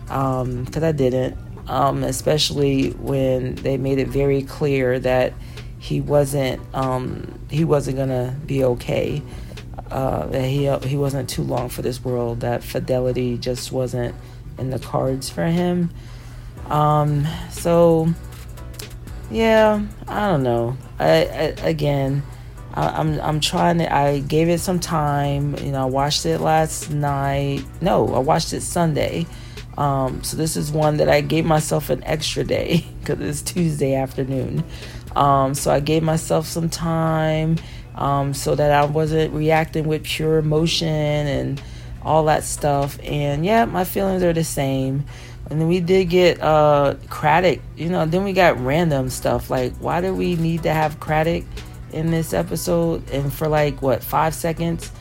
[0.04, 1.38] because um, I didn't.
[1.68, 5.34] Um, especially when they made it very clear that
[5.78, 9.22] he wasn't um, he wasn't gonna be okay.
[9.92, 12.42] Uh, that he he wasn't too long for this world.
[12.42, 14.16] That fidelity just wasn't
[14.58, 15.92] in the cards for him.
[16.70, 18.14] Um, so
[19.32, 20.78] yeah, I don't know.
[21.00, 22.24] I, I again,
[22.74, 23.94] I, am I'm, I'm trying to.
[23.94, 25.56] I gave it some time.
[25.58, 27.64] You know, I watched it last night.
[27.82, 29.26] No, I watched it Sunday.
[29.78, 33.96] Um, so this is one that I gave myself an extra day because it's Tuesday
[33.96, 34.64] afternoon.
[35.16, 37.58] Um, so I gave myself some time
[37.96, 41.62] um, so that I wasn't reacting with pure emotion and
[42.02, 43.00] all that stuff.
[43.04, 45.06] And yeah, my feelings are the same.
[45.50, 49.74] And then we did get uh, Craddock, you know, then we got random stuff like,
[49.78, 51.44] why do we need to have Craddock
[51.92, 53.10] in this episode?
[53.10, 54.92] And for like, what, five seconds?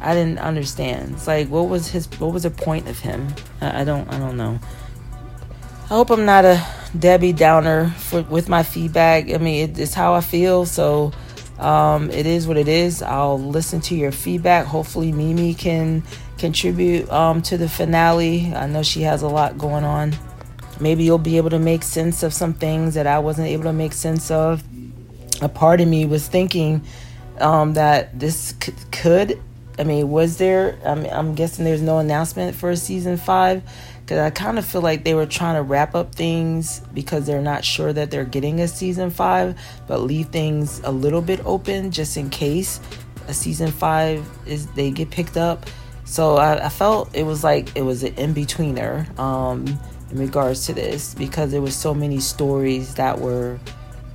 [0.00, 1.14] I didn't understand.
[1.14, 3.28] It's like, what was his, what was the point of him?
[3.62, 4.60] I, I don't, I don't know.
[5.84, 6.62] I hope I'm not a
[6.98, 9.30] Debbie Downer for, with my feedback.
[9.30, 11.12] I mean, it, it's how I feel, so
[11.58, 13.00] um, it is what it is.
[13.00, 14.66] I'll listen to your feedback.
[14.66, 16.02] Hopefully, Mimi can
[16.44, 18.54] contribute um, to the finale.
[18.54, 20.14] I know she has a lot going on.
[20.78, 23.72] maybe you'll be able to make sense of some things that I wasn't able to
[23.72, 24.62] make sense of.
[25.40, 26.82] A part of me was thinking
[27.38, 29.40] um, that this c- could.
[29.78, 30.78] I mean, was there?
[30.84, 33.62] I mean, I'm guessing there's no announcement for a season five
[34.02, 37.40] because I kind of feel like they were trying to wrap up things because they're
[37.40, 39.58] not sure that they're getting a season five,
[39.88, 42.80] but leave things a little bit open just in case
[43.28, 45.64] a season five is they get picked up.
[46.04, 49.66] So I, I felt it was like it was an in betweener um,
[50.10, 53.58] in regards to this because there was so many stories that were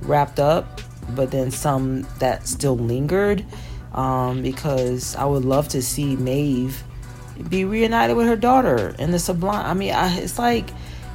[0.02, 0.80] wrapped up,
[1.10, 3.44] but then some that still lingered.
[3.92, 6.80] Um, because I would love to see Maeve
[7.48, 9.66] be reunited with her daughter in the Sublime.
[9.66, 10.70] I mean, I, it's like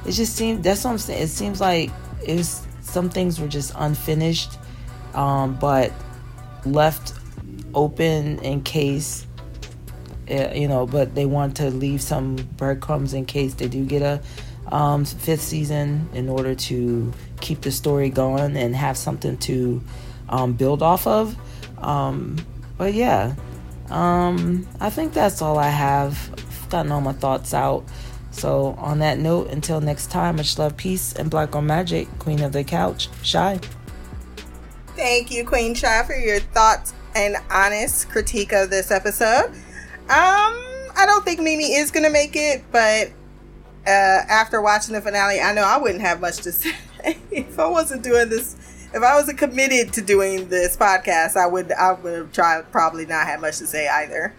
[0.06, 1.24] it just seems that's what I'm saying.
[1.24, 1.92] It seems like
[2.26, 4.58] it was some things were just unfinished,
[5.14, 5.92] um, but
[6.66, 7.14] left
[7.74, 9.25] open in case
[10.28, 10.86] you know.
[10.86, 14.22] But they want to leave some breadcrumbs in case they do get a
[14.74, 19.82] um, fifth season in order to keep the story going and have something to
[20.30, 21.36] um, build off of.
[21.78, 22.38] Um,
[22.78, 23.36] but yeah,
[23.90, 26.30] um, I think that's all I have.
[26.34, 27.86] I've gotten all my thoughts out.
[28.32, 32.42] So on that note, until next time, much love, peace, and black on magic, queen
[32.42, 33.60] of the couch, shy.
[34.96, 39.54] Thank you, Queen Shy, for your thoughts and honest critique of this episode.
[40.08, 40.54] Um,
[40.96, 43.10] I don't think Mimi is gonna make it, but
[43.88, 46.74] uh, after watching the finale, I know I wouldn't have much to say
[47.32, 48.56] if I wasn't doing this.
[48.94, 53.28] If I wasn't committed to doing this podcast, I would I would tried probably not
[53.28, 54.34] have much to say either.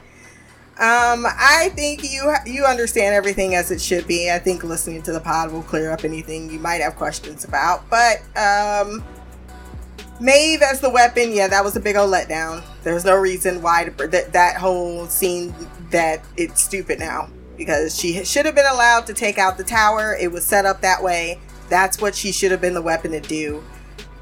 [0.78, 4.30] Um, I think you you understand everything as it should be.
[4.30, 7.88] I think listening to the pod will clear up anything you might have questions about.
[7.90, 9.02] But um,
[10.20, 12.62] Maeve as the weapon, yeah, that was a big old letdown.
[12.82, 15.54] There's no reason why to, that that whole scene
[15.90, 20.16] that it's stupid now because she should have been allowed to take out the tower.
[20.18, 21.38] It was set up that way.
[21.68, 23.62] That's what she should have been the weapon to do.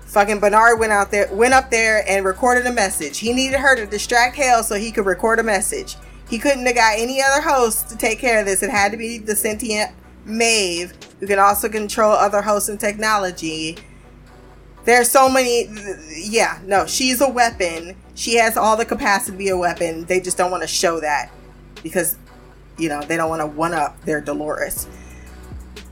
[0.06, 3.18] Fucking Bernard went out there, went up there and recorded a message.
[3.18, 5.96] He needed her to distract Hale so he could record a message.
[6.28, 8.62] He couldn't have got any other host to take care of this.
[8.62, 9.90] It had to be the sentient
[10.24, 13.76] Maeve, who can also control other hosts and technology.
[14.84, 15.68] There's so many.
[16.14, 17.96] Yeah, no, she's a weapon.
[18.14, 20.04] She has all the capacity to be a weapon.
[20.04, 21.30] They just don't want to show that
[21.82, 22.16] because,
[22.78, 24.86] you know, they don't want to one up their Dolores.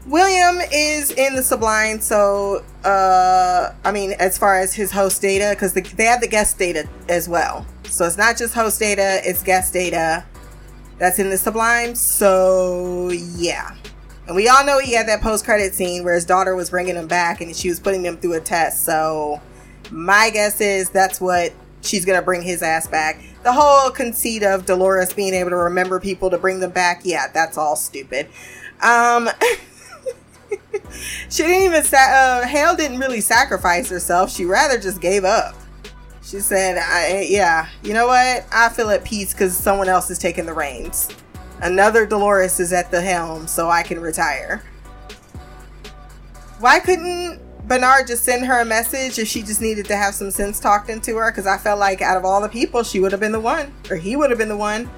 [0.07, 5.51] William is in the Sublime, so uh, I mean, as far as his host data,
[5.51, 7.65] because the, they have the guest data as well.
[7.85, 10.25] So it's not just host data; it's guest data
[10.99, 11.95] that's in the Sublime.
[11.95, 13.77] So yeah,
[14.27, 17.07] and we all know he had that post-credit scene where his daughter was bringing him
[17.07, 18.85] back, and she was putting him through a test.
[18.85, 19.41] So
[19.91, 23.23] my guess is that's what she's gonna bring his ass back.
[23.43, 27.29] The whole conceit of Dolores being able to remember people to bring them back, yeah,
[27.33, 28.29] that's all stupid.
[28.81, 29.29] Um.
[31.29, 34.31] she didn't even sa- uh, Hale didn't really sacrifice herself.
[34.31, 35.55] She rather just gave up.
[36.23, 36.77] She said,
[37.29, 38.47] "Yeah, you know what?
[38.53, 41.09] I feel at peace because someone else is taking the reins.
[41.63, 44.63] Another Dolores is at the helm, so I can retire."
[46.59, 50.31] Why couldn't Bernard just send her a message if she just needed to have some
[50.31, 51.31] sense talked into her?
[51.31, 53.73] Because I felt like out of all the people, she would have been the one,
[53.91, 54.91] or he would have been the one.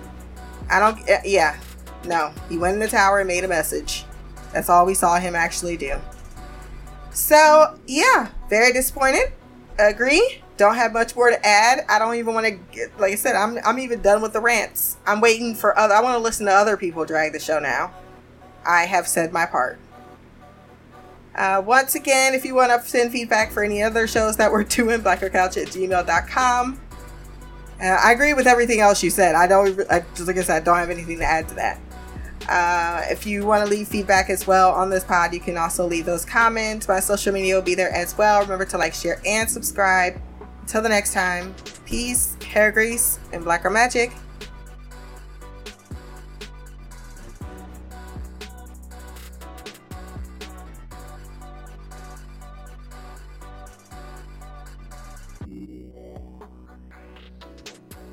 [0.71, 0.99] I don't.
[1.09, 1.59] Eh, yeah,
[2.07, 2.33] no.
[2.49, 4.05] He went in the tower and made a message.
[4.53, 5.97] That's all we saw him actually do.
[7.13, 9.33] So, yeah, very disappointed.
[9.79, 10.43] Agree.
[10.57, 11.85] Don't have much more to add.
[11.89, 14.41] I don't even want to get, like I said, I'm, I'm even done with the
[14.41, 14.97] rants.
[15.07, 17.93] I'm waiting for other, I want to listen to other people drag the show now.
[18.65, 19.79] I have said my part.
[21.35, 24.63] Uh, once again, if you want to send feedback for any other shows that we're
[24.65, 26.81] doing, blackercouch at gmail.com.
[27.81, 29.35] Uh, I agree with everything else you said.
[29.35, 31.81] I don't, I, just like I said, I don't have anything to add to that.
[32.49, 35.87] Uh, if you want to leave feedback as well on this pod, you can also
[35.87, 36.87] leave those comments.
[36.87, 38.43] My social media will be there as well.
[38.43, 40.21] Remember to like, share, and subscribe.
[40.65, 41.55] Until the next time,
[41.85, 44.13] peace, hair grease, and blacker magic.